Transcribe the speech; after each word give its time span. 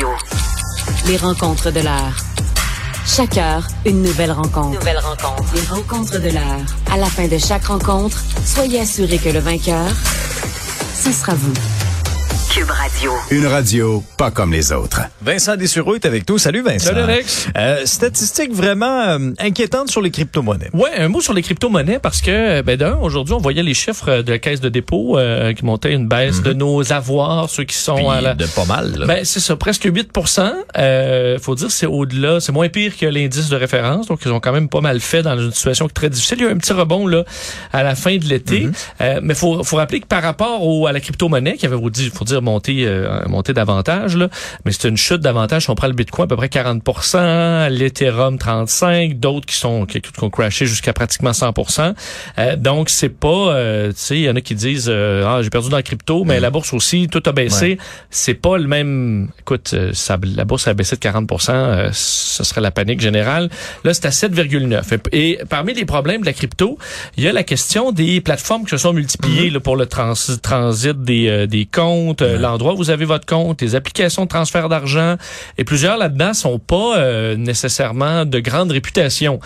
Radio. 0.00 0.16
Les 1.06 1.16
rencontres 1.16 1.70
de 1.70 1.80
l'heure. 1.80 2.16
Chaque 3.06 3.36
heure, 3.36 3.66
une 3.84 4.02
nouvelle 4.02 4.32
rencontre. 4.32 4.78
Nouvelle 4.78 4.98
rencontre. 4.98 5.54
Les 5.54 5.66
rencontres 5.66 6.18
de 6.18 6.30
l'heure. 6.30 6.64
À 6.90 6.96
la 6.96 7.06
fin 7.06 7.28
de 7.28 7.36
chaque 7.36 7.66
rencontre, 7.66 8.18
soyez 8.44 8.80
assurés 8.80 9.18
que 9.18 9.28
le 9.28 9.40
vainqueur, 9.40 9.88
ce 10.94 11.12
sera 11.12 11.34
vous. 11.34 11.79
Cube 12.50 12.68
Radio. 12.68 13.12
Une 13.30 13.46
radio 13.46 14.02
pas 14.18 14.32
comme 14.32 14.52
les 14.52 14.72
autres. 14.72 15.02
Vincent 15.22 15.54
Dessureau 15.54 15.94
est 15.94 16.04
avec 16.04 16.28
nous. 16.28 16.36
Salut 16.36 16.62
Vincent. 16.62 16.86
Salut, 16.86 17.02
Alex. 17.02 17.46
Euh, 17.56 17.86
statistiques 17.86 18.52
vraiment 18.52 19.02
euh, 19.02 19.30
inquiétantes 19.38 19.88
sur 19.88 20.02
les 20.02 20.10
crypto-monnaies. 20.10 20.70
Ouais, 20.72 20.90
un 20.96 21.06
mot 21.06 21.20
sur 21.20 21.32
les 21.32 21.42
crypto-monnaies 21.42 22.00
parce 22.00 22.20
que, 22.20 22.60
ben 22.62 22.76
d'un, 22.76 22.96
aujourd'hui, 22.96 23.34
on 23.34 23.38
voyait 23.38 23.62
les 23.62 23.74
chiffres 23.74 24.22
de 24.22 24.32
la 24.32 24.40
caisse 24.40 24.60
de 24.60 24.68
dépôt 24.68 25.16
euh, 25.16 25.52
qui 25.52 25.64
montaient 25.64 25.92
une 25.92 26.08
baisse 26.08 26.42
de 26.42 26.52
nos 26.52 26.92
avoirs, 26.92 27.48
ceux 27.48 27.62
qui 27.62 27.76
sont 27.76 27.94
Puis 27.94 28.06
à 28.06 28.20
la... 28.20 28.34
de 28.34 28.46
pas 28.46 28.64
mal. 28.64 28.96
là. 28.98 29.06
Ben, 29.06 29.24
c'est 29.24 29.38
ça, 29.38 29.54
presque 29.54 29.84
8 29.84 30.10
euh, 30.76 31.38
Faut 31.38 31.54
dire, 31.54 31.70
c'est 31.70 31.86
au-delà, 31.86 32.40
c'est 32.40 32.52
moins 32.52 32.68
pire 32.68 32.96
que 32.96 33.06
l'indice 33.06 33.48
de 33.48 33.56
référence. 33.56 34.08
Donc, 34.08 34.22
ils 34.24 34.32
ont 34.32 34.40
quand 34.40 34.52
même 34.52 34.68
pas 34.68 34.80
mal 34.80 34.98
fait 34.98 35.22
dans 35.22 35.38
une 35.38 35.52
situation 35.52 35.88
très 35.88 36.10
difficile. 36.10 36.38
Il 36.40 36.44
y 36.44 36.46
a 36.46 36.50
eu 36.50 36.52
un 36.52 36.58
petit 36.58 36.72
rebond, 36.72 37.06
là, 37.06 37.24
à 37.72 37.84
la 37.84 37.94
fin 37.94 38.16
de 38.16 38.24
l'été. 38.24 38.66
Euh, 39.00 39.20
mais 39.22 39.34
faut, 39.34 39.62
faut 39.62 39.76
rappeler 39.76 40.00
que 40.00 40.06
par 40.06 40.22
rapport 40.22 40.66
au, 40.66 40.88
à 40.88 40.92
la 40.92 40.98
crypto-monnaie, 40.98 41.56
qui 41.56 41.66
avait, 41.66 41.76
faut 42.12 42.24
dire, 42.24 42.39
dire 42.40 42.42
monté, 42.42 42.84
euh, 42.86 43.22
monté 43.28 43.52
davantage, 43.52 44.16
là, 44.16 44.28
mais 44.64 44.72
c'est 44.72 44.88
une 44.88 44.96
chute 44.96 45.20
davantage. 45.20 45.62
Si 45.64 45.70
on 45.70 45.74
prend 45.74 45.86
le 45.86 45.92
Bitcoin, 45.92 46.24
à 46.24 46.28
peu 46.28 46.36
près 46.36 46.48
40 46.48 46.82
l'Ethereum 47.70 48.38
35 48.38 49.18
d'autres 49.18 49.46
qui 49.46 49.56
sont, 49.56 49.86
qui, 49.86 50.00
qui 50.00 50.10
ont 50.22 50.30
crashé 50.30 50.66
jusqu'à 50.66 50.92
pratiquement 50.92 51.32
100 51.32 51.52
Euh, 52.38 52.56
Donc, 52.56 52.90
c'est 52.90 53.08
pas, 53.08 53.28
euh, 53.28 53.88
tu 53.88 53.94
sais, 53.96 54.16
il 54.16 54.22
y 54.22 54.30
en 54.30 54.36
a 54.36 54.40
qui 54.40 54.54
disent, 54.54 54.86
euh, 54.88 55.24
ah, 55.26 55.42
j'ai 55.42 55.50
perdu 55.50 55.68
dans 55.68 55.76
la 55.76 55.82
crypto, 55.82 56.24
mais 56.24 56.40
la 56.40 56.50
bourse 56.50 56.72
aussi, 56.72 57.08
tout 57.08 57.22
a 57.26 57.32
baissé. 57.32 57.78
C'est 58.10 58.34
pas 58.34 58.58
le 58.58 58.66
même, 58.66 59.28
écoute, 59.40 59.70
euh, 59.74 59.90
ça, 59.92 60.18
la 60.22 60.44
bourse 60.44 60.66
a 60.68 60.74
baissé 60.74 60.96
de 60.96 61.00
40 61.00 61.30
euh, 61.50 61.90
ce 61.92 62.44
serait 62.44 62.60
la 62.60 62.70
panique 62.70 63.00
générale. 63.00 63.48
Là, 63.84 63.94
c'est 63.94 64.06
à 64.06 64.10
7,9. 64.10 64.98
Et, 65.12 65.30
et 65.32 65.38
parmi 65.48 65.74
les 65.74 65.84
problèmes 65.84 66.20
de 66.22 66.26
la 66.26 66.32
crypto, 66.32 66.78
il 67.16 67.24
y 67.24 67.28
a 67.28 67.32
la 67.32 67.42
question 67.44 67.92
des 67.92 68.20
plateformes 68.20 68.64
qui 68.64 68.70
se 68.70 68.76
sont 68.78 68.92
multipliées 68.92 69.50
là, 69.50 69.60
pour 69.60 69.76
le 69.76 69.86
trans- 69.86 70.14
transit 70.42 71.00
des, 71.02 71.28
euh, 71.28 71.46
des 71.46 71.66
comptes, 71.66 72.22
l'endroit 72.38 72.74
où 72.74 72.76
vous 72.76 72.90
avez 72.90 73.04
votre 73.04 73.26
compte, 73.26 73.62
les 73.62 73.74
applications 73.74 74.24
de 74.24 74.28
transfert 74.28 74.68
d'argent. 74.68 75.16
Et 75.58 75.64
plusieurs 75.64 75.96
là-dedans 75.96 76.34
sont 76.34 76.58
pas 76.58 76.98
euh, 76.98 77.36
nécessairement 77.36 78.24
de 78.24 78.40
grande 78.40 78.70
réputation. 78.70 79.40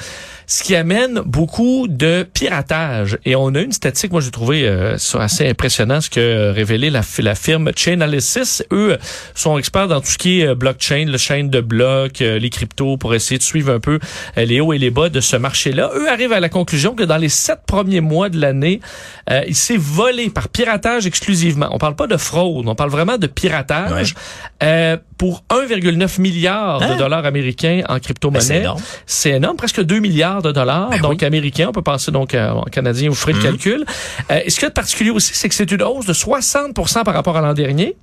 Ce 0.46 0.62
qui 0.62 0.76
amène 0.76 1.20
beaucoup 1.24 1.86
de 1.88 2.26
piratage. 2.34 3.18
Et 3.24 3.36
on 3.36 3.54
a 3.54 3.60
une 3.60 3.72
statistique, 3.72 4.12
moi 4.12 4.20
j'ai 4.20 4.30
trouvé 4.30 4.66
euh, 4.66 4.98
ça 4.98 5.22
assez 5.22 5.48
impressionnant, 5.48 6.00
ce 6.00 6.10
que 6.10 6.20
euh, 6.20 6.52
révélé 6.52 6.90
la, 6.90 7.02
la 7.18 7.34
firme 7.34 7.70
Chainalysis. 7.74 8.62
Eux 8.72 8.98
sont 9.34 9.58
experts 9.58 9.88
dans 9.88 10.00
tout 10.00 10.10
ce 10.10 10.18
qui 10.18 10.40
est 10.40 10.48
euh, 10.48 10.54
blockchain, 10.54 11.06
le 11.06 11.18
chaîne 11.18 11.50
de 11.50 11.60
blocs, 11.60 12.20
euh, 12.20 12.38
les 12.38 12.50
cryptos, 12.50 12.96
pour 12.96 13.14
essayer 13.14 13.38
de 13.38 13.42
suivre 13.42 13.72
un 13.72 13.80
peu 13.80 13.98
les 14.36 14.60
hauts 14.60 14.72
et 14.72 14.78
les 14.78 14.90
bas 14.90 15.08
de 15.08 15.20
ce 15.20 15.36
marché-là. 15.36 15.90
Eux 15.94 16.08
arrivent 16.10 16.32
à 16.32 16.40
la 16.40 16.48
conclusion 16.48 16.94
que 16.94 17.02
dans 17.02 17.16
les 17.16 17.28
sept 17.28 17.60
premiers 17.66 18.00
mois 18.00 18.28
de 18.28 18.40
l'année, 18.40 18.80
euh, 19.30 19.42
il 19.46 19.54
s'est 19.54 19.76
volé 19.78 20.30
par 20.30 20.48
piratage 20.48 21.06
exclusivement. 21.06 21.68
On 21.72 21.78
parle 21.78 21.96
pas 21.96 22.06
de 22.06 22.16
fraude, 22.16 22.68
on 22.68 22.74
parle 22.74 22.90
vraiment 22.90 23.18
de 23.18 23.26
piratage 23.26 24.14
euh, 24.62 24.96
pour 25.18 25.44
1,9 25.50 26.20
milliard 26.20 26.80
de 26.80 26.84
Hein? 26.84 26.96
dollars 26.96 27.24
américains 27.24 27.82
en 27.88 27.94
Ben, 27.94 27.94
c'est 27.94 28.00
crypto-monnaie. 28.04 28.58
énorme. 28.60 28.80
C'est 29.06 29.30
énorme, 29.30 29.56
presque 29.56 29.82
2 29.82 29.98
milliards 30.00 30.42
de 30.42 30.52
dollars, 30.52 30.90
Ben 30.90 31.00
donc 31.00 31.22
américains. 31.22 31.66
On 31.68 31.72
peut 31.72 31.82
penser 31.82 32.10
donc 32.10 32.34
euh, 32.34 32.50
en 32.50 32.62
canadien, 32.64 33.08
vous 33.08 33.14
ferez 33.14 33.32
le 33.32 33.40
calcul. 33.42 33.84
Euh, 34.30 34.40
et 34.44 34.50
ce 34.50 34.58
qui 34.58 34.64
est 34.66 34.70
particulier 34.70 35.10
aussi, 35.10 35.30
c'est 35.34 35.48
que 35.48 35.54
c'est 35.54 35.70
une 35.70 35.82
hausse 35.82 36.06
de 36.06 36.12
60 36.12 36.74
par 37.04 37.14
rapport 37.14 37.36
à 37.36 37.40
l'an 37.40 37.54
dernier. 37.54 37.96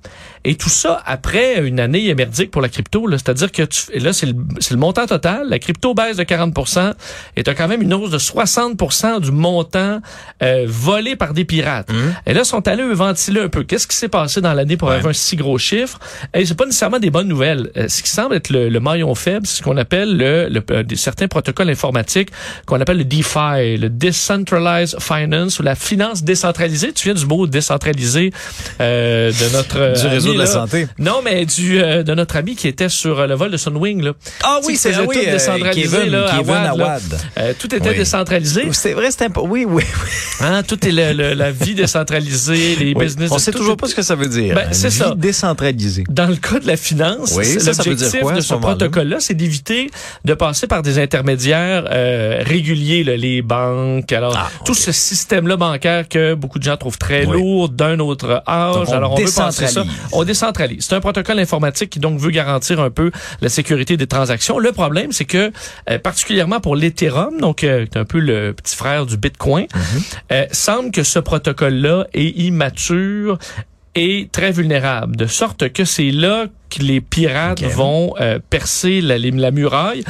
Et 0.44 0.56
tout 0.56 0.68
ça 0.70 1.00
après 1.06 1.60
une 1.64 1.78
année 1.78 2.08
émerdique 2.08 2.50
pour 2.50 2.62
la 2.62 2.68
crypto. 2.68 3.06
C'est-à-dire 3.10 3.52
que 3.52 3.62
tu, 3.62 3.80
et 3.92 4.00
là, 4.00 4.12
c'est 4.12 4.26
le, 4.26 4.34
le 4.70 4.76
montant 4.76 5.06
total. 5.06 5.46
La 5.48 5.58
crypto 5.58 5.94
baisse 5.94 6.16
de 6.16 6.24
40% 6.24 6.94
et 7.36 7.44
tu 7.44 7.50
as 7.50 7.54
quand 7.54 7.68
même 7.68 7.82
une 7.82 7.94
hausse 7.94 8.10
de 8.10 8.18
60% 8.18 9.20
du 9.20 9.30
montant 9.30 10.00
euh, 10.42 10.64
volé 10.68 11.14
par 11.16 11.32
des 11.32 11.44
pirates. 11.44 11.88
Et 12.26 12.34
là, 12.34 12.40
ils 12.40 12.44
sont 12.46 12.66
allés 12.66 12.82
eux, 12.82 12.92
ventiler 12.92 13.40
un 13.42 13.48
peu. 13.48 13.62
Qu'est-ce 13.64 13.86
qui 13.86 13.96
s'est 13.96 14.08
passé 14.08 14.40
dans 14.40 14.52
l'année 14.52 14.76
pour 14.76 14.88
Ouais. 14.88 14.96
avoir 14.96 15.10
un 15.10 15.14
si 15.14 15.36
gros 15.36 15.58
chiffre? 15.58 15.98
Et 16.34 16.44
c'est 16.44 16.56
pas 16.56 16.64
nécessairement 16.66 16.98
des 17.02 17.10
bonnes 17.10 17.28
nouvelles. 17.28 17.70
Euh, 17.76 17.88
ce 17.88 18.02
qui 18.02 18.10
semble 18.10 18.34
être 18.36 18.48
le, 18.50 18.68
le 18.70 18.80
maillon 18.80 19.14
faible, 19.14 19.46
c'est 19.46 19.58
ce 19.58 19.62
qu'on 19.62 19.76
appelle 19.76 20.16
le, 20.16 20.48
le- 20.48 20.62
euh, 20.70 20.82
certains 20.96 21.28
protocoles 21.28 21.68
informatiques 21.68 22.30
qu'on 22.66 22.80
appelle 22.80 22.96
le 22.98 23.04
DeFi, 23.04 23.76
le 23.76 23.88
Decentralized 23.90 24.98
Finance 25.00 25.58
ou 25.58 25.62
la 25.62 25.74
finance 25.74 26.22
décentralisée. 26.24 26.92
Tu 26.92 27.04
viens 27.08 27.14
du 27.14 27.26
mot 27.26 27.46
décentralisé 27.46 28.32
euh, 28.80 29.30
de 29.30 29.52
notre 29.56 30.00
Du 30.00 30.06
réseau 30.06 30.28
ami, 30.30 30.34
de 30.38 30.42
la 30.42 30.44
là. 30.46 30.50
santé. 30.50 30.86
Non, 30.98 31.20
mais 31.22 31.44
du 31.44 31.80
euh, 31.80 32.02
de 32.02 32.14
notre 32.14 32.36
ami 32.36 32.56
qui 32.56 32.68
était 32.68 32.88
sur 32.88 33.26
le 33.26 33.34
vol 33.34 33.50
de 33.50 33.56
Sunwing 33.56 34.02
là. 34.02 34.12
Ah 34.42 34.58
sais, 34.62 34.72
qui 34.72 34.78
faisait 34.78 35.04
tout 35.06 35.12
décentralisé, 35.12 35.96
Kevin, 35.98 36.10
là. 36.12 36.98
Euh, 37.38 37.52
tout 37.58 37.74
était 37.74 37.90
Oui. 37.90 37.96
décentralisé. 37.96 38.62
C'est 38.72 38.92
vrai, 38.92 39.10
c'est 39.10 39.28
peu... 39.28 39.40
Oui, 39.40 39.64
oui, 39.68 39.82
oui. 39.84 40.10
Hein, 40.40 40.62
tout 40.62 40.86
est 40.86 40.92
la 40.92 41.50
vie 41.50 41.74
décentralisée, 41.74 42.76
les 42.76 42.94
Oui. 42.94 43.04
business. 43.04 43.30
On 43.32 43.38
sait 43.38 43.52
toujours 43.52 43.76
pas 43.76 43.86
ce 43.88 43.94
que 43.94 44.02
ça 44.02 44.14
veut 44.14 44.26
dire. 44.28 44.54
Ben, 44.54 44.68
Une 44.68 44.72
c'est 44.74 44.90
ça. 44.90 45.14
décentralisée. 45.16 46.04
Dans 46.08 46.26
le 46.26 46.36
cas 46.36 46.58
de 46.60 46.66
la 46.66 46.76
finance, 46.76 46.91
Oui, 47.36 47.44
veut 47.44 47.58
dire 47.58 47.72
l'objectif 47.76 48.22
de 48.34 48.40
ce 48.40 48.48
ce 48.48 48.54
protocole-là, 48.54 49.16
c'est 49.20 49.34
d'éviter 49.34 49.90
de 50.24 50.34
passer 50.34 50.66
par 50.66 50.82
des 50.82 50.98
intermédiaires 50.98 51.84
euh, 51.90 52.42
réguliers, 52.44 53.04
là, 53.04 53.16
les 53.16 53.42
banques. 53.42 54.12
Alors, 54.12 54.34
Ah, 54.36 54.50
tout 54.64 54.74
ce 54.74 54.92
système-là 54.92 55.56
bancaire 55.56 56.08
que 56.08 56.34
beaucoup 56.34 56.58
de 56.58 56.64
gens 56.64 56.76
trouvent 56.76 56.98
très 56.98 57.24
Oui. 57.26 57.36
lourd, 57.38 57.68
d'un 57.68 57.98
autre 57.98 58.42
âge. 58.46 58.74
Donc, 58.74 58.88
on 58.88 58.92
Alors, 58.92 59.12
on 59.12 59.16
veut 59.16 59.24
passer 59.24 59.66
ça. 59.66 59.66
décentralise. 59.66 59.92
On 60.12 60.24
décentralise. 60.24 60.84
C'est 60.86 60.94
un 60.94 61.00
protocole 61.00 61.38
informatique 61.38 61.90
qui 61.90 61.98
donc 61.98 62.18
veut 62.18 62.30
garantir 62.30 62.80
un 62.80 62.90
peu 62.90 63.10
la 63.40 63.48
sécurité 63.48 63.96
des 63.96 64.06
transactions. 64.06 64.58
Le 64.58 64.72
problème, 64.72 65.12
c'est 65.12 65.24
que 65.24 65.50
euh, 65.90 65.98
particulièrement 65.98 66.60
pour 66.60 66.76
l'Ethereum, 66.76 67.40
donc 67.40 67.64
euh, 67.64 67.86
un 67.94 68.04
peu 68.04 68.18
le 68.18 68.52
petit 68.52 68.76
frère 68.76 69.06
du 69.06 69.16
Bitcoin, 69.16 69.66
euh, 70.32 70.46
semble 70.52 70.90
que 70.90 71.02
ce 71.02 71.18
protocole-là 71.18 72.06
est 72.14 72.28
immature 72.38 73.38
et 73.94 74.28
très 74.32 74.52
vulnérable, 74.52 75.16
de 75.16 75.26
sorte 75.26 75.70
que 75.72 75.84
c'est 75.84 76.10
là 76.10 76.46
que 76.70 76.82
les 76.82 77.00
pirates 77.02 77.60
vont 77.62 78.14
euh, 78.20 78.38
percer 78.50 79.00
la, 79.02 79.18
la 79.18 79.50
muraille. 79.50 80.02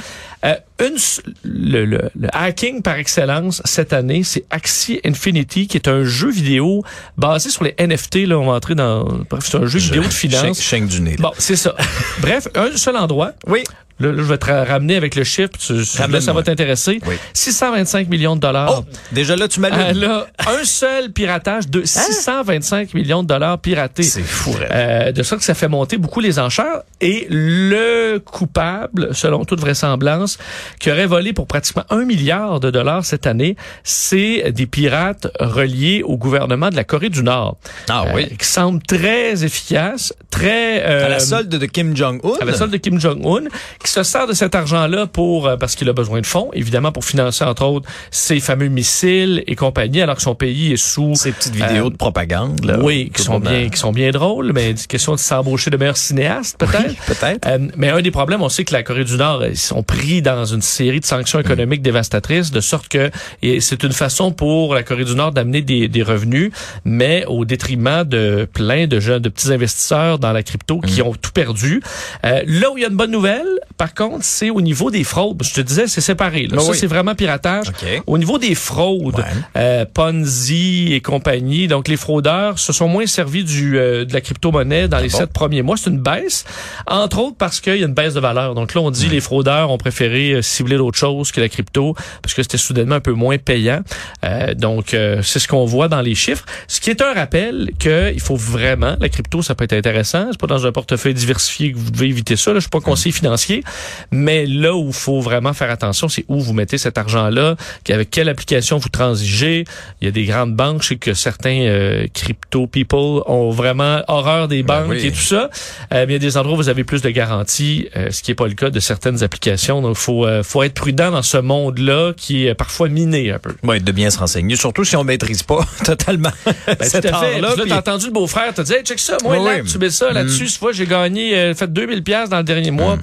Euh, 0.44 0.54
une, 0.80 0.96
le, 1.44 1.84
le- 1.84 2.10
le 2.18 2.28
hacking 2.32 2.82
par 2.82 2.96
excellence 2.96 3.60
cette 3.64 3.92
année, 3.92 4.22
c'est 4.24 4.44
Axie 4.50 5.00
Infinity, 5.04 5.66
qui 5.68 5.76
est 5.76 5.88
un 5.88 6.04
jeu 6.04 6.30
vidéo 6.30 6.82
basé 7.16 7.50
sur 7.50 7.62
les 7.64 7.74
NFT. 7.80 8.26
Là, 8.26 8.38
on 8.38 8.46
va 8.46 8.52
entrer 8.54 8.74
dans. 8.74 9.04
Bref, 9.30 9.44
c'est 9.46 9.56
un 9.58 9.66
jeu 9.66 9.78
vidéo 9.78 10.02
de 10.02 10.08
finance. 10.08 10.60
Chaîne 10.60 10.86
du 10.86 11.00
nez. 11.00 11.16
Bon, 11.18 11.30
c'est 11.38 11.56
ça. 11.56 11.74
Bref, 12.20 12.48
un 12.56 12.76
seul 12.76 12.96
endroit. 12.96 13.32
Oui. 13.46 13.62
Là, 14.02 14.12
je 14.16 14.22
vais 14.22 14.38
te 14.38 14.46
ra- 14.46 14.64
ramener 14.64 14.96
avec 14.96 15.14
le 15.14 15.24
chiffre. 15.24 15.50
Tu, 15.58 15.74
là, 15.74 16.20
ça 16.20 16.32
va 16.32 16.42
t'intéresser. 16.42 17.00
Oui. 17.06 17.14
625 17.34 18.08
millions 18.08 18.36
de 18.36 18.40
dollars. 18.40 18.80
Oh, 18.80 18.84
déjà 19.12 19.36
là, 19.36 19.48
tu 19.48 19.60
Euh, 19.60 19.62
m'allumes. 19.62 20.00
là, 20.00 20.26
un 20.46 20.64
seul 20.64 21.12
piratage 21.12 21.68
de 21.68 21.82
625 21.84 22.94
millions 22.94 23.22
de 23.22 23.28
dollars 23.28 23.58
piratés. 23.58 24.02
C'est 24.02 24.22
fou. 24.22 24.54
Euh, 24.70 25.12
de 25.12 25.22
sorte 25.22 25.40
que 25.40 25.44
ça 25.44 25.54
fait 25.54 25.68
monter 25.68 25.96
beaucoup 25.98 26.20
les 26.20 26.38
enchères. 26.38 26.82
Et 27.00 27.26
le 27.30 28.18
coupable, 28.18 29.14
selon 29.14 29.44
toute 29.44 29.60
vraisemblance, 29.60 30.38
qui 30.80 30.90
aurait 30.90 31.06
volé 31.06 31.32
pour 31.32 31.46
pratiquement 31.46 31.84
un 31.90 32.04
milliard 32.04 32.60
de 32.60 32.70
dollars 32.70 33.04
cette 33.04 33.26
année, 33.26 33.56
c'est 33.84 34.52
des 34.52 34.66
pirates 34.66 35.26
reliés 35.40 36.02
au 36.04 36.16
gouvernement 36.16 36.70
de 36.70 36.76
la 36.76 36.84
Corée 36.84 37.08
du 37.08 37.22
Nord. 37.22 37.56
Ah 37.88 38.04
Euh, 38.06 38.12
oui. 38.14 38.36
qui 38.36 38.46
semblent 38.46 38.82
très 38.82 39.44
efficaces, 39.44 40.12
très... 40.30 40.82
euh, 40.84 41.06
À 41.06 41.08
la 41.08 41.18
solde 41.20 41.48
de 41.48 41.66
Kim 41.66 41.96
Jong-un. 41.96 42.40
à 42.40 42.44
la 42.44 42.54
solde 42.54 42.72
de 42.72 42.76
Kim 42.78 43.00
Jong-un, 43.00 43.44
qui 43.82 43.90
se 43.92 44.02
sert 44.02 44.26
de 44.26 44.32
cet 44.32 44.54
argent-là 44.54 45.06
pour 45.06 45.46
euh, 45.46 45.56
parce 45.56 45.74
qu'il 45.74 45.88
a 45.88 45.92
besoin 45.92 46.20
de 46.20 46.26
fonds, 46.26 46.50
évidemment 46.54 46.92
pour 46.92 47.04
financer 47.04 47.44
entre 47.44 47.64
autres 47.64 47.88
ses 48.10 48.40
fameux 48.40 48.68
missiles 48.68 49.44
et 49.46 49.54
compagnie, 49.54 50.00
alors 50.00 50.16
que 50.16 50.22
son 50.22 50.34
pays 50.34 50.72
est 50.72 50.76
sous 50.76 51.14
Ces 51.14 51.32
petites 51.32 51.54
vidéos 51.54 51.90
de 51.90 51.96
propagande. 51.96 52.64
Là, 52.64 52.78
oui, 52.80 53.10
qui 53.14 53.22
sont 53.22 53.38
bien, 53.38 53.68
qui 53.68 53.78
sont 53.78 53.92
bien 53.92 54.10
drôles, 54.10 54.52
mais 54.54 54.74
c'est 54.76 54.86
question 54.86 55.14
de 55.14 55.20
s'embaucher 55.20 55.70
de 55.70 55.76
meilleurs 55.76 55.96
cinéastes, 55.96 56.58
peut-être. 56.58 56.96
Peut-être. 57.06 57.46
Euh, 57.46 57.58
mais 57.76 57.90
un 57.90 58.00
des 58.00 58.10
problèmes, 58.10 58.42
on 58.42 58.48
sait 58.48 58.64
que 58.64 58.72
la 58.72 58.82
Corée 58.82 59.04
du 59.04 59.16
Nord, 59.16 59.44
ils 59.44 59.56
sont 59.56 59.82
pris 59.82 60.22
dans 60.22 60.44
une 60.44 60.62
série 60.62 61.00
de 61.00 61.04
sanctions 61.04 61.38
économiques 61.38 61.82
dévastatrices, 61.82 62.50
de 62.50 62.60
sorte 62.60 62.88
que 62.88 63.10
et 63.42 63.60
c'est 63.60 63.82
une 63.82 63.92
façon 63.92 64.32
pour 64.32 64.74
la 64.74 64.82
Corée 64.82 65.04
du 65.04 65.14
Nord 65.14 65.32
d'amener 65.32 65.62
des, 65.62 65.88
des 65.88 66.02
revenus, 66.02 66.50
mais 66.84 67.24
au 67.26 67.44
détriment 67.44 68.04
de 68.04 68.48
plein 68.52 68.86
de 68.86 69.00
jeunes, 69.00 69.22
de 69.22 69.28
petits 69.28 69.52
investisseurs 69.52 70.18
dans 70.18 70.32
la 70.32 70.42
crypto 70.42 70.80
qui 70.80 71.02
ont 71.02 71.12
tout 71.12 71.32
perdu. 71.32 71.82
Euh, 72.24 72.42
là 72.46 72.70
où 72.70 72.78
il 72.78 72.82
y 72.82 72.84
a 72.84 72.88
une 72.88 72.96
bonne 72.96 73.10
nouvelle, 73.10 73.48
par 73.76 73.94
contre, 73.94 74.24
c'est 74.24 74.50
au 74.50 74.60
niveau 74.60 74.90
des 74.90 75.04
fraudes. 75.04 75.42
Je 75.42 75.54
te 75.54 75.60
disais, 75.60 75.86
c'est 75.86 76.00
séparé. 76.00 76.42
Là. 76.42 76.56
Ben 76.56 76.60
ça, 76.60 76.70
oui. 76.72 76.76
c'est 76.78 76.86
vraiment 76.86 77.14
piratage. 77.14 77.68
OK. 77.68 78.02
Au 78.06 78.18
niveau 78.18 78.38
des 78.38 78.54
fraudes, 78.54 79.18
Ouais. 79.18 79.24
euh, 79.56 79.84
Ponzi 79.92 80.92
et 80.92 81.00
compagnie, 81.00 81.68
donc 81.68 81.88
les 81.88 81.96
fraudeurs 81.96 82.58
se 82.58 82.72
sont 82.72 82.88
moins 82.88 83.06
servis 83.06 83.44
du, 83.44 83.78
euh, 83.78 84.04
de 84.04 84.12
la 84.12 84.20
crypto-monnaie 84.20 84.88
dans 84.88 84.98
les 84.98 85.08
bon? 85.08 85.18
sept 85.18 85.32
premiers 85.32 85.62
mois. 85.62 85.76
C'est 85.76 85.90
une 85.90 86.00
baisse, 86.00 86.44
entre 86.86 87.18
autres 87.18 87.36
parce 87.38 87.60
qu'il 87.60 87.76
y 87.76 87.82
a 87.82 87.86
une 87.86 87.94
baisse 87.94 88.14
de 88.14 88.20
valeur. 88.20 88.54
Donc 88.54 88.74
là, 88.74 88.80
on 88.80 88.90
dit 88.90 89.08
les 89.08 89.20
fraudeurs 89.20 89.70
ont 89.70 89.78
préféré 89.78 90.32
euh, 90.32 90.42
cibler 90.42 90.76
d'autres 90.76 90.98
choses 90.98 91.32
que 91.32 91.40
la 91.40 91.48
crypto 91.48 91.94
parce 92.22 92.34
que 92.34 92.42
c'était 92.42 92.58
soudainement 92.58 92.96
un 92.96 93.00
peu 93.00 93.12
moins 93.12 93.38
payant. 93.38 93.80
Euh, 94.24 94.54
donc, 94.54 94.94
euh, 94.94 95.22
c'est 95.22 95.38
ce 95.38 95.48
qu'on 95.48 95.64
voit 95.64 95.88
dans 95.88 96.00
les 96.02 96.14
chiffres. 96.14 96.44
Ce 96.68 96.80
qui 96.80 96.90
est 96.90 97.00
un 97.00 97.12
rappel 97.14 97.70
qu'il 97.78 98.20
faut 98.20 98.36
vraiment, 98.36 98.96
la 99.00 99.08
crypto, 99.08 99.42
ça 99.42 99.54
peut 99.54 99.64
être 99.64 99.72
intéressant. 99.72 100.28
C'est 100.30 100.40
pas 100.40 100.46
dans 100.46 100.66
un 100.66 100.72
portefeuille 100.72 101.14
diversifié 101.14 101.72
que 101.72 101.78
vous 101.78 101.90
devez 101.90 102.06
éviter 102.08 102.36
ça. 102.36 102.50
Là. 102.50 102.56
Je 102.56 102.62
suis 102.62 102.70
pas 102.70 102.80
conseiller 102.80 103.12
financier, 103.12 103.61
mais 104.10 104.46
là 104.46 104.74
où 104.74 104.88
il 104.88 104.92
faut 104.92 105.20
vraiment 105.20 105.52
faire 105.52 105.70
attention, 105.70 106.08
c'est 106.08 106.24
où 106.28 106.40
vous 106.40 106.52
mettez 106.52 106.78
cet 106.78 106.98
argent-là, 106.98 107.56
avec 107.90 108.10
quelle 108.10 108.28
application 108.28 108.78
vous 108.78 108.88
transigez. 108.88 109.64
Il 110.00 110.04
y 110.06 110.08
a 110.08 110.10
des 110.10 110.24
grandes 110.24 110.54
banques, 110.54 110.82
je 110.82 110.88
sais 110.88 110.96
que 110.96 111.14
certains 111.14 111.60
euh, 111.62 112.06
crypto 112.12 112.66
people 112.66 113.22
ont 113.26 113.50
vraiment 113.50 114.02
horreur 114.08 114.48
des 114.48 114.62
Ben 114.62 114.82
banques 114.82 114.90
oui. 114.92 115.06
et 115.06 115.10
tout 115.12 115.18
ça. 115.18 115.50
Euh, 115.92 116.04
mais 116.06 116.06
il 116.08 116.12
y 116.12 116.16
a 116.16 116.18
des 116.18 116.36
endroits 116.36 116.54
où 116.54 116.56
vous 116.56 116.68
avez 116.68 116.84
plus 116.84 117.02
de 117.02 117.10
garanties, 117.10 117.88
euh, 117.96 118.10
ce 118.10 118.22
qui 118.22 118.30
n'est 118.30 118.34
pas 118.34 118.46
le 118.48 118.54
cas 118.54 118.70
de 118.70 118.80
certaines 118.80 119.22
applications. 119.22 119.80
Donc, 119.82 119.96
faut 119.96 120.26
euh, 120.26 120.42
faut 120.42 120.62
être 120.62 120.74
prudent 120.74 121.10
dans 121.10 121.22
ce 121.22 121.38
monde-là 121.38 122.12
qui 122.16 122.46
est 122.46 122.54
parfois 122.54 122.88
miné 122.88 123.30
un 123.30 123.38
peu. 123.38 123.54
Ouais, 123.62 123.80
de 123.80 123.92
bien 123.92 124.10
se 124.10 124.18
renseigner, 124.18 124.56
surtout 124.56 124.84
si 124.84 124.96
on 124.96 125.04
maîtrise 125.04 125.42
pas 125.42 125.60
totalement 125.84 126.30
Ben, 126.44 126.76
cet 126.80 127.02
tout 127.02 127.14
à 127.14 127.20
fait. 127.20 127.34
art-là. 127.34 127.48
Puis 127.50 127.56
là, 127.58 127.62
puis- 127.62 127.68
t'as 127.70 127.78
entendu 127.78 128.06
le 128.06 128.12
beau-frère 128.12 128.52
te 128.54 128.62
dire, 128.62 128.76
hey, 128.76 128.82
check 128.84 128.98
ça, 128.98 129.16
moi, 129.22 129.38
Oui, 129.38 129.44
là, 129.44 129.60
oui. 129.62 129.70
tu 129.70 129.78
mets 129.78 129.90
ça 129.90 130.12
là-dessus. 130.12 130.48
Cette 130.48 130.58
fois, 130.58 130.72
j'ai 130.72 130.86
gagné, 130.86 131.34
euh, 131.36 131.54
fait 131.54 131.72
2000 131.72 132.02
pièces 132.02 132.28
dans 132.28 132.38
le 132.38 132.44
dernier 132.44 132.70
mois. 132.70 132.98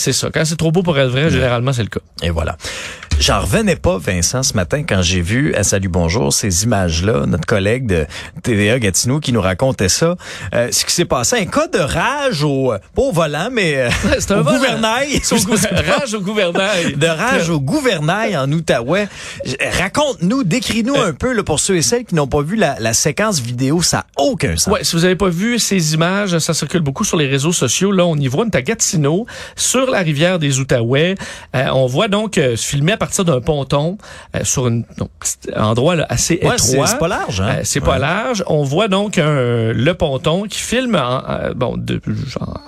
C'est 0.00 0.14
ça. 0.14 0.30
Quand 0.32 0.46
c'est 0.46 0.56
trop 0.56 0.72
beau 0.72 0.82
pour 0.82 0.98
être 0.98 1.10
vrai, 1.10 1.28
généralement, 1.28 1.74
c'est 1.74 1.82
le 1.82 1.90
cas. 1.90 2.00
Et 2.22 2.30
voilà. 2.30 2.56
J'en 3.20 3.40
revenais 3.40 3.76
pas, 3.76 3.98
Vincent, 3.98 4.42
ce 4.42 4.54
matin, 4.54 4.82
quand 4.82 5.02
j'ai 5.02 5.20
vu 5.20 5.54
à 5.54 5.62
Salut 5.62 5.88
Bonjour 5.90 6.32
ces 6.32 6.64
images-là, 6.64 7.26
notre 7.26 7.44
collègue 7.44 7.86
de 7.86 8.06
TVA 8.42 8.78
Gatineau 8.78 9.20
qui 9.20 9.34
nous 9.34 9.42
racontait 9.42 9.90
ça. 9.90 10.16
Euh, 10.54 10.68
ce 10.72 10.86
qui 10.86 10.94
s'est 10.94 11.04
passé, 11.04 11.36
un 11.36 11.44
cas 11.44 11.68
de 11.68 11.78
rage 11.80 12.42
au, 12.44 12.72
pas 12.94 13.02
au 13.02 13.12
volant, 13.12 13.50
mais 13.52 13.76
euh, 13.76 13.90
un 14.30 14.40
au 14.40 14.42
gouvernail. 14.42 15.20
Rage 15.86 16.14
au 16.14 16.20
gouvernail. 16.22 16.94
de 16.96 17.06
rage 17.06 17.50
au 17.50 17.60
gouvernail 17.60 18.38
en 18.38 18.50
Outaouais. 18.50 19.06
Raconte-nous, 19.78 20.42
décris-nous 20.42 20.94
Euh. 20.96 21.08
un 21.10 21.12
peu 21.12 21.34
là, 21.34 21.42
pour 21.42 21.60
ceux 21.60 21.76
et 21.76 21.82
celles 21.82 22.06
qui 22.06 22.14
n'ont 22.14 22.26
pas 22.26 22.40
vu 22.40 22.56
la, 22.56 22.76
la 22.80 22.94
séquence 22.94 23.38
vidéo, 23.40 23.82
ça 23.82 23.98
n'a 23.98 24.06
aucun 24.16 24.56
sens. 24.56 24.72
Ouais, 24.72 24.82
si 24.82 24.96
vous 24.96 25.04
avez 25.04 25.16
pas 25.16 25.28
vu 25.28 25.58
ces 25.58 25.92
images, 25.92 26.38
ça 26.38 26.54
circule 26.54 26.80
beaucoup 26.80 27.04
sur 27.04 27.18
les 27.18 27.26
réseaux 27.26 27.52
sociaux. 27.52 27.92
Là, 27.92 28.06
on 28.06 28.16
y 28.16 28.28
voit, 28.28 28.46
à 28.54 28.62
Gatineau, 28.62 29.26
sur 29.56 29.90
la 29.90 29.98
rivière 29.98 30.38
des 30.38 30.58
Outaouais. 30.58 31.16
Euh, 31.54 31.66
on 31.74 31.84
voit 31.86 32.08
donc 32.08 32.38
euh, 32.38 32.56
se 32.56 32.66
filmer 32.66 32.92
à 32.92 32.96
partir 32.96 33.09
d'un 33.24 33.40
ponton 33.40 33.98
euh, 34.36 34.40
sur 34.44 34.66
un 34.66 34.82
endroit 35.56 35.96
là, 35.96 36.06
assez 36.08 36.40
Ouais, 36.42 36.52
c'est 36.58 36.72
étroit. 36.72 36.86
c'est 36.86 36.98
pas 36.98 37.08
large, 37.08 37.40
hein? 37.40 37.48
Euh, 37.58 37.60
c'est 37.64 37.80
pas 37.80 37.98
large. 37.98 38.44
On 38.46 38.62
voit 38.62 38.88
donc 38.88 39.18
un, 39.18 39.72
le 39.72 39.92
ponton 39.94 40.44
qui 40.44 40.58
filme 40.58 40.94
en, 40.96 41.22
bon, 41.54 41.76
de, 41.76 42.00
genre, 42.26 42.60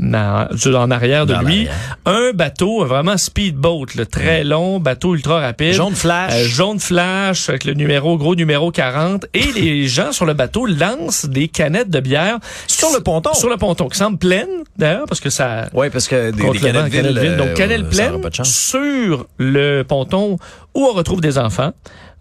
en, 0.00 0.46
en- 0.46 0.74
en 0.76 0.90
arrière 0.90 1.26
de 1.26 1.34
Dans 1.34 1.40
lui 1.42 1.68
un 2.06 2.32
bateau, 2.32 2.84
vraiment 2.84 3.16
speedboat, 3.16 3.86
le 3.96 4.06
très 4.06 4.44
long, 4.44 4.78
bateau 4.80 5.14
ultra 5.14 5.40
rapide. 5.40 5.72
Jaune 5.72 5.94
flash. 5.94 6.32
Euh, 6.34 6.44
jaune 6.48 6.80
flash 6.80 7.48
avec 7.48 7.64
le 7.64 7.74
numéro, 7.74 8.16
gros 8.16 8.34
numéro 8.34 8.70
40. 8.70 9.26
Et 9.34 9.42
les 9.54 9.86
gens 9.88 10.12
sur 10.12 10.24
le 10.26 10.34
bateau 10.34 10.66
lancent 10.66 11.26
des 11.26 11.48
canettes 11.48 11.90
de 11.90 12.00
bière. 12.00 12.38
Sur 12.66 12.90
le 12.92 13.00
ponton? 13.00 13.34
Sur 13.34 13.48
le 13.50 13.56
ponton, 13.56 13.88
qui 13.88 13.98
semble 13.98 14.18
pleine, 14.18 14.48
d'ailleurs, 14.76 15.06
parce 15.08 15.20
que 15.20 15.30
ça... 15.30 15.66
Oui, 15.74 15.90
parce 15.90 16.08
que 16.08 16.30
des, 16.30 16.42
canettes 16.58 16.90
canette 16.90 17.06
vides, 17.06 17.18
vide. 17.18 17.36
Donc, 17.36 17.48
euh, 17.48 17.54
cannelle 17.54 17.82
ça 17.82 17.88
pleine 17.88 18.12
aura 18.12 18.22
pas 18.22 18.30
de 18.30 18.34
chance. 18.34 18.50
sur 18.54 19.26
le 19.38 19.82
ponton 19.88 20.36
où 20.74 20.84
on 20.84 20.92
retrouve 20.92 21.20
des 21.20 21.38
enfants. 21.38 21.72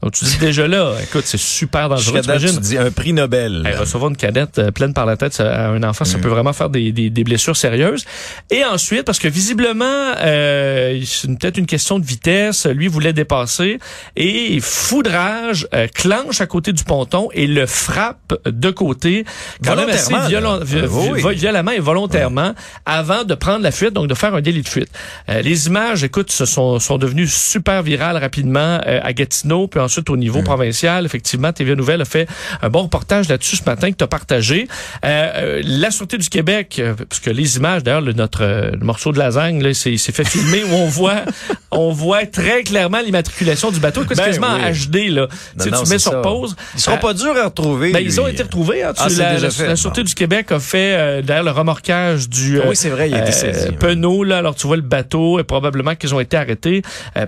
Donc, 0.03 0.11
tu 0.13 0.25
dis 0.25 0.37
déjà 0.37 0.67
là, 0.67 0.93
écoute, 1.01 1.23
c'est 1.25 1.39
super 1.39 1.89
dangereux. 1.89 2.21
Date, 2.21 2.39
tu 2.53 2.59
dis 2.61 2.77
un 2.77 2.91
prix 2.91 3.13
Nobel. 3.13 3.63
Hey, 3.65 3.75
recevoir 3.75 4.09
une 4.11 4.15
canette 4.17 4.59
euh, 4.59 4.71
pleine 4.71 4.93
par 4.93 5.05
la 5.07 5.17
tête 5.17 5.39
à 5.39 5.69
un 5.69 5.81
enfant, 5.83 6.05
ça 6.05 6.17
peut 6.19 6.29
vraiment 6.29 6.53
faire 6.53 6.69
des, 6.69 6.91
des, 6.91 7.09
des 7.09 7.23
blessures 7.23 7.57
sérieuses. 7.57 8.05
Et 8.51 8.63
ensuite, 8.63 9.03
parce 9.03 9.17
que 9.17 9.27
visiblement, 9.27 9.85
euh, 10.19 11.01
c'est 11.03 11.27
peut-être 11.37 11.57
une 11.57 11.65
question 11.65 11.97
de 11.97 12.05
vitesse, 12.05 12.67
lui 12.67 12.87
voulait 12.87 13.11
dépasser 13.13 13.79
et 14.15 14.59
foudrage, 14.61 15.67
euh, 15.73 15.87
clenche 15.93 16.41
à 16.41 16.45
côté 16.45 16.73
du 16.73 16.83
ponton 16.83 17.29
et 17.33 17.47
le 17.47 17.65
frappe 17.65 18.35
de 18.45 18.69
côté, 18.71 19.25
quand 19.63 19.75
même 19.75 19.89
assez 19.95 20.13
violent- 20.29 20.59
oui, 20.87 21.21
oui. 21.25 21.35
violemment 21.35 21.71
et 21.71 21.79
volontairement 21.79 22.53
avant 22.85 23.23
de 23.23 23.33
prendre 23.35 23.63
la 23.63 23.71
fuite, 23.71 23.93
donc 23.93 24.07
de 24.07 24.13
faire 24.13 24.33
un 24.35 24.41
délit 24.41 24.61
de 24.61 24.69
fuite. 24.69 24.89
Euh, 25.29 25.41
les 25.41 25.67
images, 25.67 26.03
écoute, 26.03 26.31
se 26.31 26.45
sont, 26.45 26.79
sont 26.79 26.97
devenues 26.97 27.27
super 27.27 27.81
virales 27.83 28.17
rapidement 28.17 28.79
euh, 28.85 28.99
à 29.03 29.13
Gatineau, 29.13 29.67
puis 29.67 29.79
ensuite 29.87 30.09
au 30.09 30.17
niveau 30.17 30.41
provincial. 30.43 31.05
Effectivement, 31.05 31.51
TVA 31.51 31.75
Nouvelle 31.75 32.01
a 32.01 32.05
fait 32.05 32.27
un 32.61 32.69
bon 32.69 32.83
reportage 32.83 33.27
là-dessus 33.29 33.55
ce 33.57 33.63
matin 33.65 33.91
que 33.91 33.97
tu 33.97 34.03
as 34.03 34.07
partagé. 34.07 34.67
Euh, 35.05 35.07
euh, 35.35 35.61
la 35.65 35.89
Sûreté 35.91 36.17
du 36.17 36.29
Québec, 36.29 36.77
euh, 36.79 36.93
parce 37.09 37.19
que 37.19 37.29
les 37.29 37.57
images, 37.57 37.83
d'ailleurs, 37.83 38.01
le, 38.01 38.13
notre 38.13 38.43
euh, 38.43 38.71
le 38.71 38.85
morceau 38.85 39.11
de 39.11 39.17
lasagne, 39.19 39.61
là, 39.63 39.73
c'est 39.73 39.97
fait 39.97 40.27
filmer 40.27 40.63
où 40.65 40.73
on 40.75 40.87
voit 40.87 41.21
on 41.71 41.91
voit 41.91 42.25
très 42.25 42.63
clairement 42.63 42.99
l'immatriculation 42.99 43.71
du 43.71 43.79
bateau. 43.79 44.01
C'est 44.07 44.15
Ben 44.17 44.25
quasiment 44.25 44.55
oui. 44.55 44.71
HD, 44.87 45.09
là? 45.13 45.27
Tu 45.57 45.63
sais, 45.63 45.69
non, 45.71 45.83
tu 45.83 45.89
mets 45.89 45.99
sur 45.99 46.11
ça. 46.11 46.17
pause. 46.21 46.55
Ils 46.75 46.79
seront 46.81 46.97
pas 46.97 47.13
durs 47.13 47.35
à 47.37 47.45
retrouver. 47.45 47.91
ben, 47.91 47.99
ils 48.03 48.19
ont 48.21 48.27
été 48.27 48.43
retrouvés. 48.43 48.83
Hein, 48.83 48.93
tu- 48.95 49.01
Ah, 49.03 49.07
la, 49.17 49.39
la- 49.39 49.49
fait. 49.49 49.67
la 49.67 49.75
Sûreté 49.75 50.03
du 50.03 50.13
Québec 50.13 50.51
a 50.51 50.59
fait 50.59 50.95
euh, 50.97 51.21
d'ailleurs 51.21 51.43
le 51.45 51.51
remorquage 51.51 52.29
du 52.29 52.59
Ah 52.61 52.65
oui, 52.69 52.75
c'est 52.75 52.89
vrai, 52.89 53.09
il 53.09 53.15
a 53.15 53.21
été 53.21 53.31
saisi, 53.31 53.69
ouais. 53.69 53.75
Penaud. 53.75 54.23
Là, 54.23 54.37
alors 54.39 54.55
tu 54.55 54.67
vois 54.67 54.75
le 54.75 54.81
bateau 54.81 55.39
et 55.39 55.43
probablement 55.43 55.95
qu'ils 55.95 56.13
ont 56.13 56.19
été 56.19 56.35
arrêtés 56.37 56.81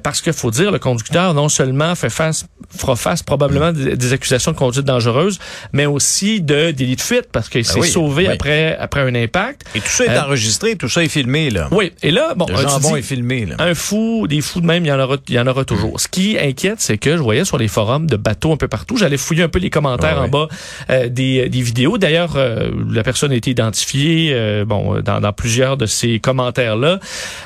parce 0.04 0.22
que 0.22 0.32
faut 0.32 0.52
dire 0.52 0.72
le 0.72 0.80
conducteur 0.80 1.34
non 1.34 1.50
seulement 1.50 1.96
fait 1.96 2.10
face 2.10 2.46
fera 2.78 2.96
face 2.98 3.24
probablement 3.24 3.72
des, 3.72 3.96
des 3.96 4.14
accusations 4.14 4.52
de 4.52 4.58
conduite 4.58 4.86
dangereuse, 4.86 5.40
mais 5.72 5.86
aussi 5.86 6.42
de 6.42 6.72
délit 6.72 6.98
de 6.98 7.02
fuite 7.02 7.30
parce 7.32 7.48
qu'il 7.50 7.64
s'est 7.64 7.76
Ben 7.76 7.82
oui, 7.82 7.88
sauvé 7.90 8.28
oui. 8.28 8.34
après 8.34 8.76
après 8.78 9.00
un 9.02 9.16
impact. 9.16 9.62
Et 9.76 9.80
tout 9.80 9.88
ça 9.88 10.06
est 10.06 10.10
Euh, 10.10 10.22
enregistré, 10.24 10.76
tout 10.76 10.90
ça 10.90 11.02
est 11.04 11.08
filmé, 11.08 11.50
là. 11.52 11.70
Oui, 11.72 11.94
et 12.04 12.12
là 12.12 12.34
bon, 12.36 12.46
Le 12.50 12.58
jambon 12.58 12.92
dis- 12.94 13.00
est 13.00 13.02
filmé, 13.02 13.46
là. 13.46 13.56
un 13.60 13.74
fou, 13.74 14.28
des 14.28 14.42
fous 14.42 14.60
de 14.62 14.66
même, 14.66 14.84
il 14.86 14.90
y 14.90 14.92
en 14.92 15.00
aura, 15.00 15.16
il 15.30 15.34
y 15.36 15.40
en 15.40 15.48
aura 15.48 15.64
toujours. 15.64 16.00
Ce 16.02 16.08
qui 16.10 16.38
inquiète, 16.38 16.80
c'est 16.82 16.98
que 16.98 17.16
je 17.16 17.22
voyais 17.22 17.46
sur 17.46 17.58
les 17.58 17.70
forums 17.70 18.08
de 18.08 18.18
bateaux 18.18 18.52
un 18.52 18.58
peu 18.58 18.68
partout, 18.68 18.98
j'allais 18.98 19.18
fouiller 19.18 19.44
un 19.44 19.50
peu 19.50 19.60
les 19.60 19.70
commentaires 19.70 20.22
en 20.22 20.28
bas 20.28 20.48
euh, 20.90 21.08
des, 21.08 21.48
des 21.50 21.62
vidéos. 21.62 21.98
D'ailleurs, 21.98 22.34
euh, 22.36 22.70
la 22.92 23.04
personne 23.04 23.32
a 23.32 23.36
été 23.36 23.52
identifiée, 23.52 24.32
euh, 24.34 24.66
bon, 24.66 25.00
dans, 25.02 25.22
dans 25.22 25.34
plusieurs 25.34 25.78
de 25.78 25.86
ces 25.86 26.20
commentaires-là. 26.20 27.00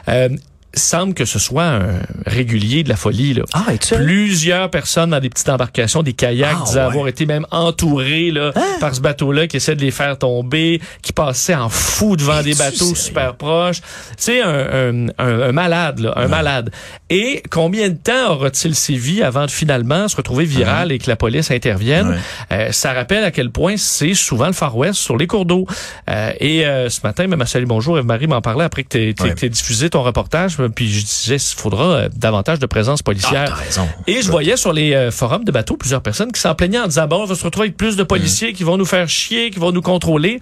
Euh, 0.09 0.29
semble 0.75 1.14
que 1.14 1.25
ce 1.25 1.38
soit 1.40 1.66
un 1.66 2.00
régulier 2.25 2.84
de 2.84 2.90
la 2.90 2.96
folie. 2.96 3.34
Là. 3.36 3.44
Ah? 3.54 3.66
Plusieurs 3.96 4.70
personnes 4.70 5.12
dans 5.12 5.20
des 5.20 5.30
petites 5.30 5.50
embarcations, 5.50 6.02
des 6.04 6.14
kayaks, 6.14 6.56
Ah, 6.60 6.64
disaient 6.66 6.80
ouais. 6.80 6.86
avoir 6.86 7.08
été 7.08 7.25
même 7.25 7.46
entourés 7.52 8.31
là, 8.31 8.52
par 8.80 8.94
ce 8.96 9.02
bateau-là 9.02 9.48
qui 9.48 9.58
essaie 9.58 9.75
de 9.75 9.81
les 9.81 9.92
faire 9.92 10.18
tomber, 10.18 10.81
qui 11.02 11.14
passait 11.14 11.56
en 11.56 11.70
fou 11.70 12.16
devant 12.16 12.42
des 12.42 12.56
bateaux 12.56 12.78
sérieux? 12.78 12.96
super 12.96 13.36
proches. 13.36 13.81
Tu 13.81 13.88
sais, 14.18 14.42
un, 14.42 14.50
un, 14.50 15.08
un- 15.20 15.42
un 15.44 15.52
malade, 15.52 16.00
là, 16.00 16.14
un 16.16 16.28
malade. 16.28 16.72
Et 17.10 17.44
combien 17.50 17.90
de 17.90 17.96
temps 17.98 18.31
aura-t-il 18.34 18.74
sévi 18.75 19.22
avant 19.22 19.46
de 19.46 19.52
finalement 19.52 20.08
se 20.08 20.16
retrouver 20.16 20.46
viral 20.46 20.92
et 20.92 20.98
que 20.98 21.10
la 21.10 21.16
police 21.16 21.52
intervienne? 21.52 22.20
Euh, 22.52 22.72
ça 22.72 22.94
rappelle 22.94 23.24
à 23.24 23.31
quel 23.31 23.52
point 23.52 23.75
c'est 23.78 24.14
souvent 24.16 24.48
le 24.48 24.54
Far 24.54 24.75
West 24.75 24.96
sur 25.00 25.18
les 25.18 25.28
cours 25.28 25.46
d'eau. 25.46 25.68
Euh, 26.10 26.31
et 26.40 26.66
euh, 26.66 26.90
ce 26.90 27.02
matin, 27.04 27.28
même 27.28 27.42
à 27.42 27.46
Salut 27.46 27.66
Bonjour, 27.68 27.98
Eve-Marie 28.00 28.28
m'en 28.28 28.42
parlait 28.42 28.64
après 28.66 28.84
que 28.84 29.12
tu 29.12 29.50
diffusé 29.50 29.90
ton 29.90 30.02
reportage. 30.02 30.58
Puis 30.70 30.89
je 30.91 31.05
disais, 31.05 31.36
il 31.36 31.55
faudra 31.60 31.84
euh, 31.86 32.10
davantage 32.15 32.60
de 32.60 32.65
présence 32.65 33.00
Ah, 33.01 33.03
policière. 33.03 33.55
raison. 33.55 33.88
Et 34.08 34.22
je 34.22 34.29
voyais 34.32 34.58
sur 34.58 34.74
les 34.74 34.93
euh, 34.93 35.12
forums 35.12 35.43
de 35.43 35.51
bateaux 35.51 35.77
plusieurs 35.77 36.01
personnes 36.01 36.32
qui 36.32 36.39
s'en 36.41 36.55
plaignaient 36.55 36.79
en 36.79 36.88
disant 36.88 37.08
bon, 37.08 37.24
on 37.24 37.25
va 37.25 37.36
se 37.36 37.43
retrouver 37.43 37.67
avec 37.67 37.77
plus 37.77 37.96
de 37.96 38.03
policiers 38.03 38.53
qui 38.53 38.63
vont 38.63 38.77
nous 38.77 38.86
faire 38.86 39.08
chier, 39.10 39.50
qui 39.51 39.60
vont 39.60 39.72
nous 39.72 39.82
contrôler. 39.82 40.39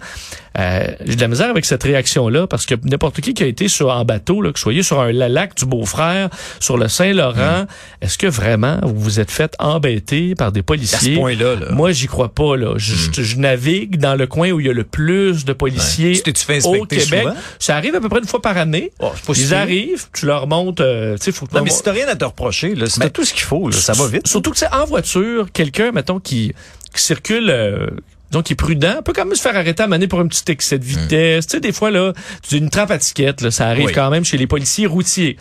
Euh, 0.58 0.84
J'ai 1.06 1.16
de 1.16 1.20
la 1.20 1.28
misère 1.28 1.48
avec 1.48 1.64
cette 1.64 1.82
réaction-là 1.82 2.46
parce 2.46 2.66
que 2.66 2.74
n'importe 2.84 3.20
qui 3.22 3.32
qui 3.32 3.42
a 3.42 3.46
été 3.46 3.68
sur 3.68 3.88
en 3.88 4.04
bateau, 4.04 4.42
là, 4.42 4.50
que 4.52 4.58
vous 4.58 4.62
soyez 4.62 4.82
sur 4.82 5.00
un 5.00 5.10
la- 5.10 5.28
lac 5.30 5.56
du 5.56 5.64
Beau-Frère, 5.64 6.28
sur 6.60 6.76
le 6.76 6.88
Saint-Laurent, 6.88 7.64
est-ce 8.02 8.18
que 8.18 8.26
vraiment 8.26 8.78
vous 8.82 9.00
vous 9.00 9.20
êtes 9.20 9.30
fait 9.30 9.54
embêter 9.58 10.34
par 10.34 10.52
des 10.52 10.60
À 10.60 10.62
ce 10.62 10.66
policiers? 10.66 11.14
point-là, 11.16 11.54
là. 11.56 11.66
Moi, 11.72 11.92
j'y 11.92 12.06
crois 12.06 12.34
pas. 12.34 12.56
Là. 12.56 12.74
Je, 12.76 12.94
je- 12.94 13.22
je 13.22 13.36
navigue 13.38 13.96
dans 13.98 14.14
le 14.14 14.26
coin 14.26 14.50
où 14.50 14.60
il 14.60 14.66
y 14.66 14.68
a 14.68 14.74
le 14.74 14.84
plus 14.84 15.44
de 15.46 15.52
policiers 15.54 16.10
Ouais. 16.10 16.16
Tu 16.16 16.22
t'es-tu 16.22 16.44
fait 16.44 16.64
au 16.66 16.84
Québec. 16.84 17.22
souvent? 17.22 17.34
Ça 17.58 17.76
arrive 17.76 17.94
à 17.94 18.00
peu 18.00 18.08
près 18.10 18.18
une 18.20 18.26
fois 18.26 18.42
par 18.42 18.56
année. 18.58 18.92
Oh, 19.00 19.10
Ils 19.34 19.54
arrivent, 19.54 20.04
tu 20.12 20.26
leur 20.26 20.46
montes, 20.46 20.80
euh, 20.80 21.16
tu 21.16 21.24
sais, 21.24 21.32
faut 21.32 21.46
que 21.46 21.54
Non, 21.54 21.62
mais 21.62 21.70
si 21.70 21.82
t'as 21.82 21.92
rien 21.92 22.08
à 22.08 22.16
te 22.16 22.24
reprocher, 22.24 22.74
là, 22.74 22.86
si 22.86 22.98
t'as 23.00 23.08
tout 23.10 23.24
ce 23.24 23.32
qu'il 23.32 23.42
faut, 23.42 23.68
là, 23.68 23.76
ça 23.76 23.92
va 23.94 24.06
vite. 24.08 24.26
Surtout 24.26 24.50
que 24.50 24.58
c'est 24.58 24.72
en 24.72 24.84
voiture, 24.84 25.50
quelqu'un, 25.52 25.92
mettons, 25.92 26.20
qui, 26.20 26.52
qui 26.94 27.00
circule, 27.02 27.48
euh, 27.50 27.86
disons, 28.30 28.42
qui 28.42 28.52
est 28.52 28.56
prudent, 28.56 29.02
peut 29.04 29.12
quand 29.14 29.24
même 29.24 29.34
se 29.34 29.42
faire 29.42 29.56
arrêter 29.56 29.82
à 29.82 29.86
maner 29.86 30.08
pour 30.08 30.20
un 30.20 30.26
petit 30.26 30.44
excès 30.50 30.78
de 30.78 30.84
vitesse. 30.84 31.46
Tu 31.46 31.52
sais, 31.52 31.60
des 31.60 31.72
fois, 31.72 31.90
là, 31.90 32.12
tu 32.42 32.50
dis 32.56 32.58
une 32.58 32.70
trappe 32.70 32.90
à 32.90 32.98
ticket, 32.98 33.34
là, 33.40 33.50
ça 33.50 33.68
arrive 33.68 33.86
Oui. 33.86 33.92
quand 33.92 34.10
même 34.10 34.24
chez 34.24 34.36
les 34.36 34.46
policiers 34.46 34.86
routiers. 34.86 35.36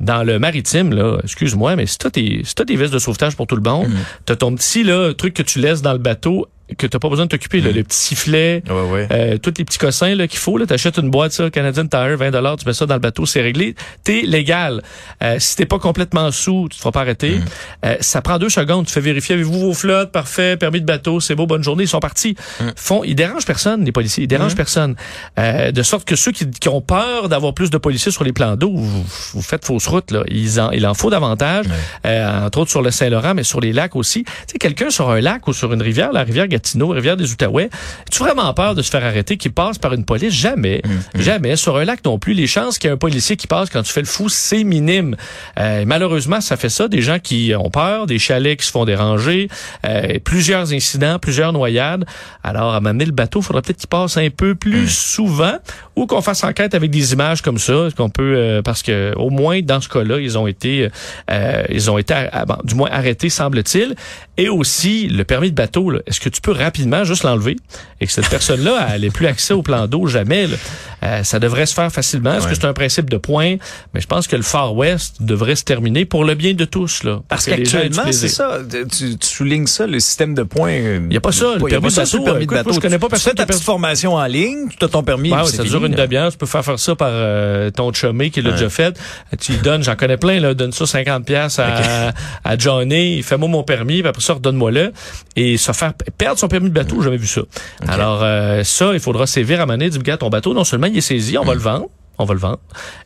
Dans 0.00 0.24
le 0.24 0.40
maritime, 0.40 0.92
là, 0.92 1.18
excuse-moi, 1.22 1.76
mais 1.76 1.86
si 1.86 1.96
t'as 1.96 2.10
tes, 2.10 2.40
si 2.44 2.54
t'as 2.56 2.64
des 2.64 2.74
vestes 2.74 2.92
de 2.92 2.98
sauvetage 2.98 3.36
pour 3.36 3.46
tout 3.46 3.54
le 3.54 3.62
monde, 3.62 3.88
t'as 4.24 4.34
ton 4.34 4.52
petit, 4.56 4.82
là, 4.82 5.12
truc 5.14 5.32
que 5.34 5.42
tu 5.44 5.60
laisses 5.60 5.80
dans 5.82 5.92
le 5.92 5.98
bateau, 5.98 6.48
que 6.76 6.86
t'as 6.86 6.98
pas 6.98 7.08
besoin 7.08 7.26
de 7.26 7.30
t'occuper. 7.30 7.60
là. 7.60 7.70
Le 7.72 7.82
petit 7.84 7.98
sifflet, 7.98 8.62
Ouais, 8.68 8.90
ouais. 8.90 9.08
euh, 9.10 9.38
tous 9.38 9.52
les 9.58 9.64
petits 9.64 9.78
cossins 9.78 10.14
là 10.14 10.26
qu'il 10.26 10.38
faut. 10.38 10.58
Là, 10.58 10.66
t'achètes 10.66 10.98
une 10.98 11.10
boîte 11.10 11.32
ça, 11.32 11.50
Canadian 11.50 11.86
Tire, 11.86 12.16
20 12.16 12.30
dollars, 12.30 12.56
tu 12.56 12.66
mets 12.66 12.72
ça 12.72 12.86
dans 12.86 12.94
le 12.94 13.00
bateau, 13.00 13.26
c'est 13.26 13.40
réglé. 13.42 13.74
T'es 14.04 14.22
légal. 14.22 14.82
Euh, 15.22 15.36
si 15.38 15.56
t'es 15.56 15.66
pas 15.66 15.78
complètement 15.78 16.30
sous, 16.30 16.68
tu 16.70 16.76
te 16.76 16.80
feras 16.82 16.92
pas 16.92 17.00
arrêter. 17.00 17.36
Mm. 17.38 17.44
Euh, 17.86 17.96
ça 18.00 18.22
prend 18.22 18.38
deux 18.38 18.48
secondes. 18.48 18.86
Tu 18.86 18.92
fais 18.92 19.00
vérifier 19.00 19.34
avez-vous 19.34 19.58
vos 19.58 19.74
flottes, 19.74 20.12
parfait, 20.12 20.56
permis 20.56 20.80
de 20.80 20.86
bateau, 20.86 21.20
c'est 21.20 21.34
beau, 21.34 21.46
bonne 21.46 21.62
journée, 21.64 21.84
ils 21.84 21.88
sont 21.88 22.00
partis. 22.00 22.36
Mm. 22.60 22.64
Font, 22.76 23.04
ils 23.04 23.14
dérangent 23.14 23.46
personne, 23.46 23.84
les 23.84 23.92
policiers, 23.92 24.24
ils 24.24 24.28
dérangent 24.28 24.56
personne. 24.56 24.94
Euh, 25.38 25.70
de 25.72 25.82
sorte 25.82 26.04
que 26.06 26.16
ceux 26.16 26.32
qui, 26.32 26.48
qui 26.50 26.68
ont 26.68 26.80
peur 26.80 27.28
d'avoir 27.28 27.54
plus 27.54 27.70
de 27.70 27.78
policiers 27.78 28.12
sur 28.12 28.24
les 28.24 28.32
plans 28.32 28.56
d'eau, 28.56 28.72
vous, 28.74 29.04
vous 29.34 29.42
faites 29.42 29.64
fausse 29.64 29.86
route 29.86 30.10
là. 30.10 30.22
Ils 30.28 30.60
en, 30.60 30.70
il 30.70 30.86
en 30.86 30.94
faut 30.94 31.10
davantage, 31.10 31.66
euh, 32.06 32.46
entre 32.46 32.58
autres 32.58 32.70
sur 32.70 32.82
le 32.82 32.90
Saint-Laurent, 32.90 33.34
mais 33.34 33.42
sur 33.44 33.60
les 33.60 33.72
lacs 33.72 33.96
aussi. 33.96 34.24
Tu 34.24 34.30
sais, 34.46 34.58
quelqu'un 34.58 34.90
sur 34.90 35.10
un 35.10 35.20
lac 35.20 35.46
ou 35.48 35.52
sur 35.52 35.72
une 35.72 35.82
rivière, 35.82 36.12
la 36.12 36.22
rivière 36.22 36.48
Gatineau, 36.62 36.92
la 36.92 36.96
rivière 36.96 37.16
des 37.16 37.32
Outaouais, 37.32 37.70
tu 38.10 38.22
vraiment 38.22 38.52
peur 38.54 38.74
de 38.74 38.82
se 38.82 38.90
faire 38.90 39.04
arrêter 39.04 39.36
qui 39.36 39.48
passe 39.48 39.78
par 39.78 39.92
une 39.94 40.04
police? 40.04 40.32
Jamais. 40.32 40.80
Jamais. 41.18 41.56
Sur 41.56 41.76
un 41.76 41.84
lac 41.84 42.04
non 42.04 42.18
plus. 42.18 42.34
Les 42.34 42.46
chances 42.46 42.78
qu'il 42.78 42.88
y 42.88 42.90
ait 42.90 42.94
un 42.94 42.98
policier 42.98 43.36
qui 43.36 43.48
passe 43.48 43.68
quand 43.68 43.82
tu 43.82 43.92
fais 43.92 44.00
le 44.00 44.06
fou, 44.06 44.28
c'est 44.28 44.62
minime. 44.62 45.16
Euh, 45.58 45.84
malheureusement, 45.86 46.40
ça 46.40 46.56
fait 46.56 46.68
ça. 46.68 46.86
Des 46.86 47.02
gens 47.02 47.18
qui 47.18 47.52
ont 47.58 47.70
peur, 47.70 48.06
des 48.06 48.18
chalets 48.18 48.58
qui 48.60 48.66
se 48.66 48.70
font 48.70 48.84
déranger, 48.84 49.48
euh, 49.84 50.18
plusieurs 50.24 50.72
incidents, 50.72 51.18
plusieurs 51.18 51.52
noyades. 51.52 52.04
Alors, 52.44 52.74
à 52.74 52.80
m'amener 52.80 53.06
le 53.06 53.12
bateau, 53.12 53.40
il 53.40 53.44
faudrait 53.44 53.62
peut-être 53.62 53.78
qu'il 53.78 53.88
passe 53.88 54.16
un 54.16 54.30
peu 54.30 54.54
plus 54.54 54.88
souvent 54.88 55.56
ou 55.96 56.06
qu'on 56.06 56.22
fasse 56.22 56.44
enquête 56.44 56.74
avec 56.74 56.90
des 56.90 57.12
images 57.12 57.42
comme 57.42 57.58
ça, 57.58 57.88
qu'on 57.96 58.08
peut, 58.08 58.34
euh, 58.36 58.62
parce 58.62 58.82
que 58.82 59.12
au 59.16 59.30
moins 59.30 59.60
dans 59.62 59.80
ce 59.80 59.88
cas-là, 59.88 60.20
ils 60.20 60.38
ont 60.38 60.46
été, 60.46 60.88
euh, 61.30 61.64
ils 61.70 61.90
ont 61.90 61.98
été, 61.98 62.14
bon, 62.46 62.56
du 62.64 62.74
moins 62.74 62.90
arrêtés, 62.90 63.28
semble-t-il. 63.28 63.94
Et 64.36 64.48
aussi, 64.48 65.08
le 65.08 65.24
permis 65.24 65.50
de 65.50 65.56
bateau, 65.56 65.92
est-ce 66.06 66.20
que 66.20 66.28
tu 66.28 66.40
peux 66.40 66.51
rapidement 66.52 67.04
juste 67.04 67.24
l'enlever 67.24 67.56
et 68.00 68.06
que 68.06 68.12
cette 68.12 68.28
personne-là, 68.28 68.88
elle 68.94 69.02
n'ait 69.02 69.10
plus 69.10 69.26
accès 69.26 69.54
au 69.54 69.62
plan 69.62 69.86
d'eau 69.86 70.06
jamais? 70.06 70.46
là? 70.46 70.56
Euh, 71.04 71.24
ça 71.24 71.40
devrait 71.40 71.66
se 71.66 71.74
faire 71.74 71.90
facilement. 71.90 72.34
Est-ce 72.34 72.46
que 72.46 72.54
c'est 72.54 72.64
un 72.64 72.72
principe 72.72 73.10
de 73.10 73.16
point? 73.16 73.56
Mais 73.92 74.00
je 74.00 74.06
pense 74.06 74.28
que 74.28 74.36
le 74.36 74.42
Far 74.42 74.74
West 74.74 75.16
devrait 75.20 75.56
se 75.56 75.64
terminer 75.64 76.04
pour 76.04 76.24
le 76.24 76.34
bien 76.34 76.54
de 76.54 76.64
tous. 76.64 77.02
Là, 77.02 77.20
Parce 77.28 77.46
qu'actuellement, 77.46 78.04
c'est 78.12 78.28
ça. 78.28 78.58
Tu, 78.70 79.18
tu 79.18 79.26
soulignes 79.26 79.66
ça, 79.66 79.86
le 79.86 79.98
système 79.98 80.34
de 80.34 80.44
points. 80.44 80.72
Il 80.72 81.12
y 81.12 81.16
a 81.16 81.20
pas 81.20 81.32
ça, 81.32 81.54
le 81.56 81.64
permis 81.64 81.88
de 81.88 81.96
bateau, 81.96 82.40
écoute, 82.40 82.64
moi, 82.64 82.72
je 82.74 82.80
connais 82.80 82.98
pas 82.98 83.06
Tu 83.06 83.10
personne 83.10 83.32
fais 83.32 83.36
ta 83.36 83.46
petite 83.46 83.64
formation 83.64 84.14
en 84.14 84.26
ligne, 84.26 84.68
tu 84.78 84.84
as 84.84 84.88
ton 84.88 85.02
permis. 85.02 85.30
Ouais, 85.30 85.38
puis 85.38 85.46
ouais, 85.46 85.50
ça 85.50 85.64
fini, 85.64 85.70
dure 85.70 85.84
une 85.84 85.94
demi-heure. 85.94 86.30
Tu 86.30 86.38
peux 86.38 86.46
faire 86.46 86.64
faire 86.64 86.78
ça 86.78 86.94
par 86.94 87.10
euh, 87.10 87.70
ton 87.70 87.92
chumé 87.92 88.30
qui 88.30 88.40
l'a 88.40 88.52
déjà 88.52 88.68
fait. 88.68 88.96
Tu 89.40 89.52
lui 89.52 89.58
donnes, 89.58 89.82
j'en 89.82 89.96
connais 89.96 90.16
plein, 90.16 90.38
là, 90.38 90.54
donne 90.54 90.72
ça 90.72 90.86
50 90.86 91.24
pièces 91.24 91.58
à, 91.58 92.12
à 92.44 92.56
Johnny, 92.58 93.22
fais-moi 93.22 93.48
mon 93.48 93.64
permis, 93.64 94.00
puis 94.00 94.08
après 94.08 94.22
ça, 94.22 94.34
redonne-moi-le. 94.34 94.92
Et 95.34 95.56
se 95.56 95.72
faire 95.72 95.94
perdre 96.16 96.31
son 96.38 96.48
permis 96.48 96.68
de 96.68 96.74
bateau, 96.74 96.96
j'ai 96.98 97.04
jamais 97.04 97.16
vu 97.16 97.26
ça. 97.26 97.42
Alors, 97.86 98.20
euh, 98.22 98.62
ça, 98.64 98.92
il 98.92 99.00
faudra 99.00 99.26
sévir 99.26 99.60
à 99.60 99.66
mener, 99.66 99.90
du 99.90 99.98
gars, 99.98 100.16
ton 100.16 100.28
bateau, 100.28 100.54
non 100.54 100.64
seulement 100.64 100.86
il 100.86 100.96
est 100.96 101.02
saisi, 101.02 101.36
on 101.38 101.44
va 101.44 101.54
le 101.54 101.60
vendre. 101.60 101.88
On 102.22 102.26
va 102.26 102.34
le 102.34 102.40
vendre. 102.40 102.60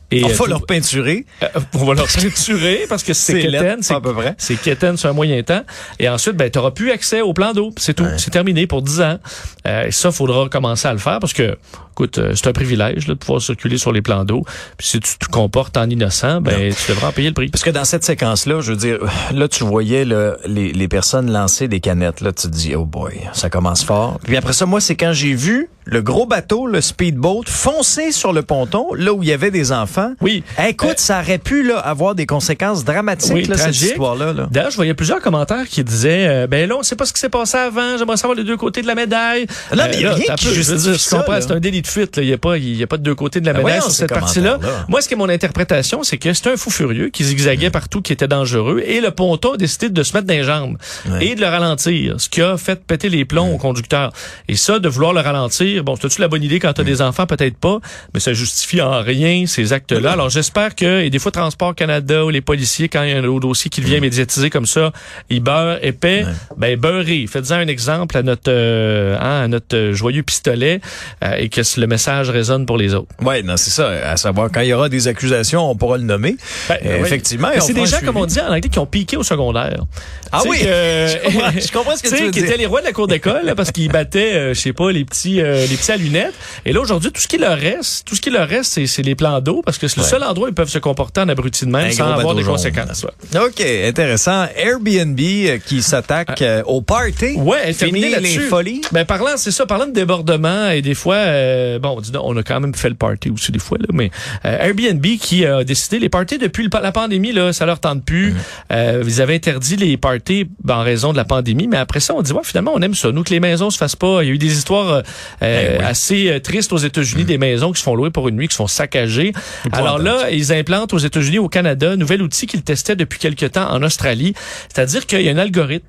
Et 0.09 0.23
On 0.23 0.27
euh, 0.29 0.31
va 0.31 0.37
tout- 0.37 0.45
leur 0.49 0.65
peinturer. 0.65 1.25
euh, 1.43 1.47
on 1.73 1.83
va 1.85 1.93
leur 1.95 2.07
peinturer 2.07 2.85
parce 2.87 3.03
que 3.03 3.13
c'est 3.13 3.41
quétaine, 3.41 3.79
c'est 3.81 3.93
à 3.93 3.99
peu 3.99 4.13
près. 4.13 4.35
c'est 4.37 4.55
quétaine 4.55 4.95
sur 4.95 5.09
un 5.09 5.13
moyen 5.13 5.41
temps. 5.43 5.63
Et 5.99 6.07
ensuite, 6.07 6.37
ben, 6.37 6.49
tu 6.49 6.57
n'auras 6.59 6.71
plus 6.71 6.91
accès 6.91 7.19
au 7.21 7.33
plan 7.33 7.51
d'eau. 7.53 7.71
C'est 7.77 7.93
tout. 7.93 8.05
C'est 8.17 8.31
terminé 8.31 8.67
pour 8.67 8.81
10 8.81 9.01
ans. 9.01 9.17
Euh, 9.65 9.87
et 9.87 9.91
ça, 9.91 10.11
faudra 10.11 10.47
commencer 10.49 10.87
à 10.87 10.93
le 10.93 10.99
faire 10.99 11.19
parce 11.19 11.33
que, 11.33 11.57
écoute, 11.91 12.19
euh, 12.19 12.31
c'est 12.35 12.47
un 12.47 12.53
privilège 12.53 13.07
là, 13.07 13.15
de 13.15 13.19
pouvoir 13.19 13.41
circuler 13.41 13.77
sur 13.77 13.91
les 13.91 14.01
plans 14.01 14.23
d'eau. 14.23 14.43
Puis 14.77 14.87
si 14.87 14.99
tu 15.01 15.17
te 15.17 15.25
comportes 15.25 15.75
en 15.75 15.89
innocent, 15.89 16.39
ben, 16.39 16.73
tu 16.73 16.91
devras 16.91 17.09
en 17.09 17.11
payer 17.11 17.27
le 17.27 17.33
prix. 17.33 17.49
Parce 17.49 17.63
que 17.65 17.69
dans 17.71 17.83
cette 17.85 18.05
séquence-là, 18.05 18.61
je 18.61 18.71
veux 18.71 18.77
dire, 18.77 18.99
là, 19.33 19.47
tu 19.49 19.65
voyais 19.65 20.05
là, 20.05 20.37
les, 20.45 20.71
les 20.71 20.87
personnes 20.87 21.29
lancer 21.31 21.67
des 21.67 21.81
canettes. 21.81 22.21
Là, 22.21 22.31
tu 22.31 22.43
te 22.47 22.53
dis, 22.53 22.75
oh 22.75 22.85
boy, 22.85 23.19
ça 23.33 23.49
commence 23.49 23.83
fort. 23.83 24.19
Puis 24.23 24.37
après 24.37 24.53
ça, 24.53 24.65
moi, 24.65 24.79
c'est 24.79 24.95
quand 24.95 25.11
j'ai 25.11 25.33
vu 25.33 25.69
le 25.83 26.01
gros 26.01 26.25
bateau, 26.25 26.67
le 26.67 26.81
speedboat, 26.81 27.43
foncer 27.47 28.11
sur 28.11 28.31
le 28.33 28.41
ponton, 28.43 28.93
là 28.93 29.06
où 29.13 29.23
il 29.23 29.29
y 29.29 29.33
avait 29.33 29.51
des 29.51 29.71
enfants. 29.71 30.13
Oui. 30.21 30.43
Écoute, 30.67 30.89
Euh, 30.89 30.93
ça 30.97 31.19
aurait 31.21 31.37
pu 31.37 31.63
là, 31.63 31.79
avoir 31.79 32.15
des 32.15 32.25
conséquences 32.25 32.83
dramatiques, 32.83 33.33
Oui, 33.33 33.43
là, 33.45 33.57
cette 33.57 33.79
histoire-là. 33.81 34.33
Là. 34.33 34.47
D'ailleurs, 34.51 34.71
je 34.71 34.75
voyais 34.75 34.93
plusieurs 34.93 35.19
commentaires 35.21 35.67
qui 35.67 35.83
disaient 35.83 36.27
euh, 36.27 36.47
ben 36.47 36.67
là, 36.67 36.75
on 36.77 36.83
sait 36.83 36.95
pas 36.95 37.05
ce 37.05 37.13
qui 37.13 37.19
s'est 37.19 37.29
passé 37.29 37.57
avant, 37.57 37.97
j'aimerais 37.97 38.17
savoir 38.17 38.37
les 38.37 38.43
deux 38.43 38.57
côtés 38.57 38.81
de 38.81 38.87
la 38.87 38.95
médaille. 38.95 39.45
Non, 39.75 39.83
mais 39.89 39.95
il 39.95 40.01
y 40.01 40.05
a 40.05 40.13
rien 40.13 40.35
qui 40.35 40.45
peu, 40.45 40.53
je 40.53 40.61
veux 40.61 40.77
justifie 40.77 40.99
ça, 40.99 41.25
c'est 41.41 41.51
un 41.51 41.59
délit 41.59 41.81
de 41.81 41.87
fuite, 41.87 42.17
il 42.17 42.25
y 42.25 42.33
a 42.33 42.37
pas 42.37 42.57
y 42.57 42.83
a 42.83 42.87
pas 42.87 42.97
de 42.97 43.03
deux 43.03 43.15
côtés 43.15 43.39
de 43.41 43.45
la 43.45 43.53
Ben 43.53 43.59
médaille 43.59 43.79
voyons, 43.79 43.89
sur 43.89 43.97
cette 43.99 44.13
partie-là. 44.13 44.59
Moi, 44.87 45.01
ce 45.01 45.07
qui 45.07 45.13
est 45.13 45.17
mon 45.17 45.29
interprétation, 45.29 46.03
c'est 46.03 46.17
que 46.17 46.33
c'est 46.33 46.47
un 46.47 46.57
fou 46.57 46.69
furieux 46.69 47.09
qui 47.09 47.23
zigzaguait 47.23 47.69
partout 47.69 48.01
qui 48.01 48.13
était 48.13 48.27
dangereux 48.27 48.81
et 48.85 49.01
le 49.01 49.11
ponton 49.11 49.53
a 49.53 49.57
décidé 49.57 49.89
de 49.89 50.03
se 50.03 50.13
mettre 50.13 50.27
dans 50.27 50.33
les 50.33 50.43
jambes 50.43 50.77
et 51.21 51.35
de 51.35 51.41
le 51.41 51.47
ralentir, 51.47 52.15
ce 52.19 52.29
qui 52.29 52.41
a 52.41 52.57
fait 52.57 52.83
péter 52.85 53.09
les 53.09 53.25
plombs 53.25 53.53
au 53.53 53.57
conducteur. 53.57 54.11
Et 54.47 54.55
ça 54.55 54.79
de 54.79 54.89
vouloir 54.89 55.13
le 55.13 55.21
ralentir, 55.21 55.83
bon, 55.83 55.95
c'est-tu 55.99 56.21
la 56.21 56.27
bonne 56.27 56.43
idée 56.43 56.59
quand 56.59 56.73
tu 56.73 56.81
as 56.81 56.83
des 56.83 57.01
enfants? 57.01 57.25
Peut-être 57.25 57.57
pas, 57.57 57.79
mais 58.13 58.19
ça 58.19 58.33
justifie 58.33 58.81
en 58.81 58.86
rien 58.91 59.45
ces 59.47 59.73
actes-là. 59.73 60.11
Alors 60.11 60.29
j'espère 60.29 60.75
que 60.75 61.01
et 61.01 61.09
des 61.09 61.19
fois 61.19 61.31
Transport 61.31 61.75
Canada 61.75 62.25
ou 62.25 62.29
les 62.29 62.41
policiers 62.41 62.89
quand 62.89 63.03
il 63.03 63.09
y 63.09 63.13
a 63.13 63.17
un 63.17 63.23
autre 63.25 63.41
dossier 63.47 63.69
qui 63.69 63.81
Mm. 63.81 63.83
devient 63.83 63.99
médiatisé 64.01 64.49
comme 64.49 64.65
ça, 64.65 64.91
ils 65.29 65.39
beurrent 65.41 65.77
épais, 65.81 66.25
ben 66.57 66.77
beurrez. 66.79 67.25
Faites-en 67.27 67.55
un 67.55 67.67
exemple 67.67 68.17
à 68.17 68.23
notre 68.23 68.49
euh, 68.51 69.15
hein, 69.19 69.41
à 69.43 69.47
notre 69.47 69.75
euh, 69.75 69.93
joyeux 69.93 70.23
pistolet 70.23 70.81
euh, 71.23 71.35
et 71.37 71.49
que 71.49 71.61
le 71.79 71.87
message 71.87 72.29
résonne 72.29 72.65
pour 72.65 72.77
les 72.77 72.93
autres. 72.93 73.07
Ouais, 73.21 73.41
non, 73.43 73.57
c'est 73.57 73.69
ça. 73.71 73.89
À 73.89 74.17
savoir, 74.17 74.49
quand 74.51 74.61
il 74.61 74.67
y 74.69 74.73
aura 74.73 74.89
des 74.89 75.07
accusations, 75.07 75.69
on 75.69 75.75
pourra 75.75 75.97
le 75.97 76.03
nommer. 76.03 76.35
Ben, 76.69 76.77
Euh, 76.85 76.97
oui. 76.99 77.05
Effectivement. 77.07 77.49
C'est 77.59 77.73
des 77.73 77.85
gens, 77.85 77.97
comme 78.05 78.17
on 78.17 78.25
dit 78.25 78.39
en 78.39 78.47
anglais, 78.47 78.61
qui 78.69 78.79
ont 78.79 78.85
piqué 78.85 79.17
au 79.17 79.23
secondaire. 79.23 79.83
Ah 80.31 80.41
oui, 80.47 80.59
que- 80.59 80.63
je 80.65 81.23
comprends- 81.23 81.51
je 81.59 81.71
comprends 81.71 81.95
ce 81.95 82.03
que 82.03 82.09
tu 82.15 82.23
veux 82.23 82.31
qui 82.31 82.39
dire. 82.39 82.45
étaient 82.49 82.57
les 82.57 82.65
rois 82.65 82.81
de 82.81 82.85
la 82.85 82.91
cour 82.93 83.07
d'école 83.07 83.53
parce 83.55 83.71
qu'ils 83.71 83.91
battaient, 83.91 84.53
je 84.53 84.59
sais 84.59 84.73
pas, 84.73 84.91
les 84.91 85.05
petits, 85.05 85.35
les 85.41 85.67
petits 85.77 85.91
à 85.91 85.97
lunettes. 85.97 86.33
Et 86.65 86.73
là 86.73 86.79
aujourd'hui, 86.81 87.11
tout 87.11 87.21
ce 87.21 87.27
qui 87.27 87.37
leur 87.37 87.57
reste, 87.57 88.05
tout 88.07 88.15
ce 88.15 88.21
qui 88.21 88.29
leur 88.29 88.47
reste, 88.47 88.76
c'est, 88.85 89.01
les 89.01 89.15
plans 89.15 89.41
d'eau, 89.41 89.61
parce 89.65 89.77
que 89.77 89.87
c'est 89.87 89.97
le 89.97 90.03
Ouais. 90.03 90.09
seul 90.09 90.23
endroit 90.23 90.47
où 90.47 90.51
ils 90.51 90.53
peuvent 90.55 90.69
se 90.69 90.77
comporter 90.79 91.21
en 91.21 91.29
abruti 91.29 91.65
de 91.65 91.71
même 91.71 91.87
Un 91.87 91.91
sans 91.91 92.11
avoir 92.11 92.35
des 92.35 92.43
jaune. 92.43 92.51
conséquences. 92.53 93.03
ouais. 93.05 93.39
OK, 93.39 93.61
intéressant. 93.61 94.45
Airbnb 94.55 95.19
euh, 95.19 95.57
qui 95.65 95.81
s'attaque 95.81 96.41
euh, 96.41 96.61
au 96.65 96.81
party. 96.81 97.35
Ouais, 97.37 97.73
elle 97.81 97.91
les 98.21 98.39
folies. 98.39 98.81
Ben 98.91 99.05
parlant, 99.05 99.37
c'est 99.37 99.51
ça, 99.51 99.65
parlant 99.65 99.87
de 99.87 99.91
débordement 99.93 100.69
et 100.69 100.81
des 100.81 100.93
fois, 100.93 101.15
euh, 101.15 101.79
bon, 101.79 101.99
on 102.21 102.37
a 102.37 102.43
quand 102.43 102.59
même 102.59 102.75
fait 102.75 102.89
le 102.89 102.95
party 102.95 103.29
aussi 103.29 103.51
des 103.51 103.59
fois 103.59 103.77
là, 103.79 103.87
mais 103.93 104.11
euh, 104.45 104.57
Airbnb 104.67 105.05
qui 105.19 105.45
a 105.45 105.63
décidé 105.63 105.99
les 105.99 106.09
parties 106.09 106.37
depuis 106.37 106.63
le- 106.63 106.69
la 106.81 106.91
pandémie 106.91 107.31
là, 107.31 107.53
ça 107.53 107.65
leur 107.65 107.79
tente 107.79 108.03
plus. 108.03 108.35
Euh, 108.71 109.03
ils 109.05 109.21
avaient 109.21 109.35
interdit 109.35 109.75
les 109.77 109.97
parties 109.97 110.47
ben, 110.63 110.75
en 110.77 110.83
raison 110.83 111.11
de 111.11 111.17
la 111.17 111.25
pandémie, 111.25 111.67
mais 111.67 111.77
après 111.77 111.99
ça, 111.99 112.13
on 112.15 112.21
dit 112.21 112.33
ouais, 112.33 112.41
finalement 112.43 112.71
on 112.75 112.81
aime 112.81 112.93
ça. 112.93 113.11
Nous 113.11 113.23
que 113.23 113.31
les 113.31 113.39
maisons 113.39 113.69
se 113.69 113.77
fassent 113.77 113.95
pas. 113.95 114.21
Il 114.23 114.27
y 114.27 114.31
a 114.31 114.33
eu 114.33 114.37
des 114.37 114.53
histoires 114.57 114.89
euh, 114.91 115.01
euh, 115.43 115.77
oui. 115.79 115.85
assez 115.85 116.29
euh, 116.29 116.39
tristes 116.39 116.73
aux 116.73 116.77
États-Unis, 116.77 117.23
des 117.25 117.37
maisons 117.37 117.71
qui 117.71 117.79
se 117.79 117.83
font 117.83 117.95
louer 117.95 118.09
pour 118.09 118.27
une 118.27 118.35
nuit, 118.35 118.47
qui 118.47 118.53
se 118.53 118.57
font 118.57 118.66
saccager. 118.67 119.33
Alors 119.71 119.97
là, 119.99 120.29
ils 120.31 120.51
implantent 120.53 120.93
aux 120.93 120.97
États-Unis, 120.99 121.39
au 121.39 121.49
Canada, 121.49 121.91
un 121.91 121.95
nouvel 121.95 122.21
outil 122.21 122.47
qu'ils 122.47 122.63
testaient 122.63 122.95
depuis 122.95 123.19
quelques 123.19 123.51
temps 123.53 123.69
en 123.71 123.81
Australie, 123.83 124.33
c'est-à-dire 124.73 125.05
qu'il 125.05 125.21
y 125.21 125.29
a 125.29 125.31
un 125.31 125.37
algorithme 125.37 125.85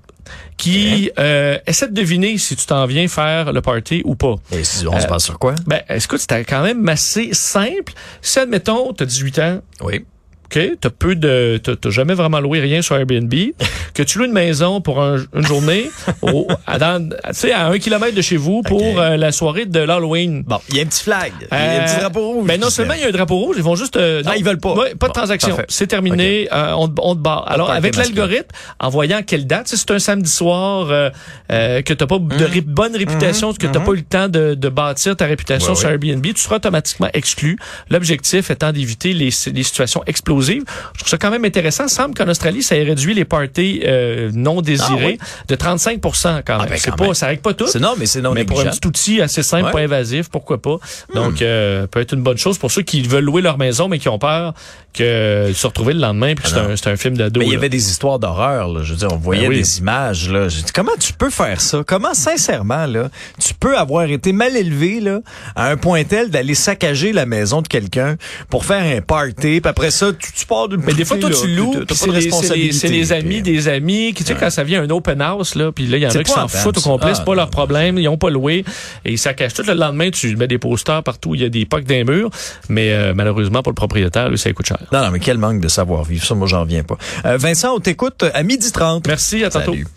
qui 0.59 1.11
euh, 1.19 1.57
essaie 1.67 1.89
de 1.89 1.95
deviner 1.95 2.37
si 2.37 2.55
tu 2.57 2.67
t'en 2.67 2.85
viens 2.87 3.09
faire 3.09 3.53
le 3.53 3.63
party 3.63 4.03
ou 4.05 4.15
pas. 4.15 4.35
Et 4.53 4.63
si 4.65 4.87
on 4.87 4.99
se 4.99 5.05
Euh, 5.05 5.09
passe 5.09 5.25
sur 5.25 5.39
quoi? 5.39 5.55
Ben, 5.67 5.81
écoute, 5.89 6.19
c'était 6.21 6.45
quand 6.45 6.63
même 6.63 6.87
assez 6.89 7.31
simple. 7.33 7.93
Si, 8.21 8.39
admettons, 8.39 8.93
t'as 8.93 9.07
18 9.07 9.39
ans, 9.39 9.61
Oui. 9.81 10.05
OK, 10.51 10.59
t'as 10.81 10.89
peu 10.91 11.15
de, 11.15 11.59
t'as 11.63 11.91
jamais 11.91 12.15
vraiment 12.15 12.41
loué 12.41 12.59
rien 12.61 12.81
sur 12.81 12.97
Airbnb, 12.97 13.33
que 13.95 14.03
tu 14.03 14.19
loues 14.19 14.25
une 14.25 14.33
maison 14.33 14.81
pour 14.81 15.03
un- 15.03 15.19
une 15.35 15.47
journée, 15.47 15.91
au, 16.23 16.49
à, 16.67 16.79
dans- 16.79 17.07
tu 17.11 17.17
sais, 17.33 17.53
à 17.53 17.67
un 17.67 17.79
kilomètre 17.79 18.15
de 18.15 18.23
chez 18.23 18.39
vous 18.39 18.63
pour 18.63 18.99
euh, 18.99 19.17
la 19.19 19.31
soirée 19.31 19.67
de 19.67 19.81
l'Halloween. 19.81 20.45
Bon, 20.47 20.59
il 20.71 20.77
y 20.77 20.81
a 20.81 20.83
un 20.85 20.87
petit 20.87 21.03
flag. 21.05 21.33
Il 21.41 21.47
y 21.55 21.61
a 21.61 21.83
un 21.83 21.85
petit 21.85 21.97
Euh, 21.97 22.01
drapeau 22.01 22.27
rouge. 22.33 22.47
Ben 22.47 22.59
non 22.59 22.71
seulement 22.71 22.95
il 22.95 23.01
y 23.01 23.05
a 23.05 23.09
un 23.09 23.11
drapeau 23.11 23.37
rouge, 23.37 23.57
ils 23.59 23.63
vont 23.63 23.77
juste. 23.77 23.97
euh, 23.97 24.23
Ah, 24.25 24.31
non. 24.31 24.35
ils 24.39 24.45
veulent 24.45 24.59
pas. 24.59 24.73
Ouais, 24.75 24.95
pas 24.95 25.09
de 25.09 25.13
transaction. 25.13 25.55
C'est 25.69 25.87
terminé. 25.87 26.49
euh, 26.51 26.73
on, 26.79 26.89
te- 26.89 27.01
on 27.03 27.15
te 27.15 27.21
barre. 27.21 27.45
Alors 27.51 27.67
party 27.67 27.79
avec 27.79 27.97
l'algorithme, 27.97 28.49
en 28.81 28.89
voyant 28.89 29.21
quelle 29.23 29.47
date, 29.47 29.69
sais, 29.69 29.77
c'est 29.77 29.91
un 29.91 29.99
samedi 29.99 30.31
soir 30.31 30.87
que 31.51 31.93
t'as 31.93 32.07
pas 32.07 32.19
de 32.19 32.45
ré- 32.45 32.63
bonne 32.63 32.97
réputation, 32.97 33.53
que 33.53 33.67
t'as 33.67 33.81
pas 33.81 33.93
eu 33.93 33.97
le 33.97 34.03
temps 34.03 34.29
de, 34.29 34.55
de 34.55 34.69
bâtir 34.71 35.15
ta 35.15 35.27
réputation 35.27 35.73
Ouais, 35.73 35.79
sur. 35.79 35.89
Airbnb, 35.91 36.25
tu 36.25 36.37
seras 36.41 36.57
automatiquement 36.57 37.09
exclu. 37.13 37.59
L'objectif 37.91 38.51
étant 38.51 38.73
d'éviter 38.73 39.13
les, 39.13 39.29
les 39.53 39.63
situations 39.63 40.03
explosives. 40.07 40.38
Je 40.43 40.99
trouve 40.99 41.09
ça 41.09 41.19
quand 41.19 41.31
même 41.31 41.45
intéressant. 41.45 41.85
Il 41.87 41.91
semble 41.91 42.15
qu'en 42.15 42.29
Australie, 42.29 42.63
ça 42.63 42.77
ait 42.77 42.83
réduit 42.85 43.15
les 43.15 43.25
parties 43.25 43.83
euh, 43.85 44.31
non 44.35 44.61
désirées 44.63 45.19
de 45.49 45.55
35 45.55 46.01
quand 46.01 46.13
même. 46.13 46.43
Ah, 46.49 46.67
ben, 46.69 46.77
c'est 46.79 46.91
quand 46.91 46.97
pas, 46.97 47.05
même. 47.07 47.15
ça 47.15 47.27
règle 47.27 47.43
pas 47.43 47.55
tout. 47.55 47.67
C'est 47.67 47.81
non, 47.81 47.95
mais 47.99 48.07
c'est 48.07 48.21
non 48.21 48.33
Mais 48.33 48.45
pour 48.45 48.61
un 48.61 48.67
petit 48.67 48.87
outil 48.87 49.21
assez 49.21 49.43
simple, 49.43 49.65
Ouais. 49.65 49.71
Hmm. 49.71 49.73
pas 49.73 49.81
invasif, 49.81 50.29
pourquoi 50.31 50.61
pas. 50.63 50.77
Donc, 51.15 51.43
euh, 51.43 51.87
peut 51.87 52.01
être 52.01 52.13
une 52.15 52.23
bonne 52.23 52.39
chose 52.39 52.59
pour 52.59 52.71
ceux 52.71 52.83
qui 52.83 53.03
veulent 53.03 53.25
louer 53.25 53.43
leur 53.43 53.59
maison, 53.59 53.89
mais 53.89 53.99
qui 53.99 54.09
ont 54.09 54.19
peur 54.19 54.55
que 54.95 55.49
de 55.49 55.53
se 55.53 55.67
retrouver 55.67 55.95
le 55.95 56.01
lendemain, 56.01 56.35
puis 56.35 56.45
que 56.45 56.51
c'est 56.51 56.57
Ah 56.59 56.63
non. 56.65 56.71
un, 56.71 56.77
c'est 56.77 56.89
un 56.91 56.97
film 56.97 57.17
d'ado. 57.17 57.41
Mais 57.41 57.47
il 57.47 57.53
y 57.53 57.57
avait 57.57 57.69
des 57.69 57.91
histoires 57.91 58.19
d'horreur. 58.19 58.83
Je 58.85 58.93
veux 58.93 58.99
dire, 58.99 59.09
on 59.13 59.17
voyait 59.17 59.43
Ben 59.43 59.49
oui. 59.51 59.57
des 59.59 59.79
images, 59.79 60.31
là. 60.31 60.47
Comment 60.75 60.93
tu 60.99 61.13
peux 61.13 61.31
faire 61.31 61.61
ça? 61.61 61.83
Comment, 61.87 62.15
sincèrement, 62.15 62.87
là, 62.87 63.09
tu 63.41 63.55
peux 63.55 63.77
avoir 63.77 64.05
été 64.05 64.33
mal 64.33 64.57
élevé, 64.57 65.01
là, 65.01 65.21
à 65.57 65.69
un 65.69 65.77
point 65.77 66.05
tel 66.05 66.31
d'aller 66.31 66.55
saccager 66.55 67.13
la 67.13 67.27
maison 67.27 67.63
de 67.63 67.69
quelqu'un 67.69 68.17
pour 68.51 68.65
faire 68.65 68.83
un 68.97 69.01
party, 69.01 69.61
puis 69.61 69.63
après 69.65 69.91
ça, 69.91 70.13
tu 70.13 70.28
tu, 70.29 70.41
tu 70.41 70.47
pars 70.47 70.69
d'une 70.69 70.81
Mais 70.85 70.95
des 70.95 71.05
fois, 71.05 71.17
toi, 71.19 71.31
tu 71.31 71.47
loues, 71.49 71.71
t'as 71.73 71.79
puis 71.81 71.87
pas 71.87 71.95
c'est 71.95 72.07
de 72.07 72.13
les, 72.13 72.21
c'est 72.21 72.27
les- 72.27 72.31
responsabilité, 72.31 72.73
c'est 72.79 72.89
les 72.89 73.13
amis 73.13 73.43
des 73.43 73.69
amis. 73.69 74.13
qui 74.15 74.25
Tu 74.25 74.33
sais, 74.33 74.39
quand 74.39 74.51
ça 74.51 74.65
vient 74.65 74.83
un 74.83 74.91
open 74.91 75.21
house, 75.21 75.55
là, 75.55 75.73
puis 75.73 75.87
là, 75.87 75.97
il 75.99 76.03
y 76.03 76.07
en 76.07 76.11
a 76.11 76.23
qui 76.25 76.31
s'en 76.33 76.49
foutent 76.49 76.79
au 76.79 76.81
ça. 76.81 76.91
complet, 76.91 77.11
Ah, 77.13 77.15
c'est 77.15 77.25
pas 77.25 77.35
leur 77.35 77.51
problème, 77.51 77.99
ils 77.99 78.09
ont 78.09 78.17
pas 78.19 78.31
loué, 78.31 78.65
et 79.05 79.13
ils 79.13 79.19
saccagent 79.19 79.55
tout. 79.55 79.63
Le 79.67 79.75
lendemain, 79.75 80.11
tu 80.11 80.37
mets 80.37 80.49
des 80.49 80.59
posters 80.59 81.03
partout, 81.03 81.35
il 81.35 81.43
y 81.43 81.45
a 81.45 81.49
des 81.49 81.65
pocs 81.67 81.85
d'un 81.85 82.05
mur, 82.05 82.31
mais 82.69 82.93
euh, 82.93 83.13
malheureusement, 83.15 83.63
pour 83.63 83.71
le 83.73 83.77
propriétaire, 83.77 84.29
lui, 84.29 84.39
ça 84.39 84.53
coûte 84.53 84.67
cher. 84.67 84.79
Non, 84.93 85.03
non, 85.03 85.11
mais 85.11 85.19
quel 85.21 85.39
manque 85.39 85.61
de 85.61 85.69
savoir-vivre. 85.69 86.25
Ça, 86.25 86.35
moi, 86.35 86.47
j'en 86.47 86.61
reviens 86.63 86.83
pas. 86.83 86.97
Euh, 87.25 87.37
Vincent, 87.37 87.75
on 87.75 87.81
t'écoute 87.81 88.25
à 88.35 88.43
midi 88.43 88.71
30. 88.73 89.07
Merci, 89.07 89.45
à 89.45 89.51
tantôt. 89.51 89.73
Salut. 89.73 89.87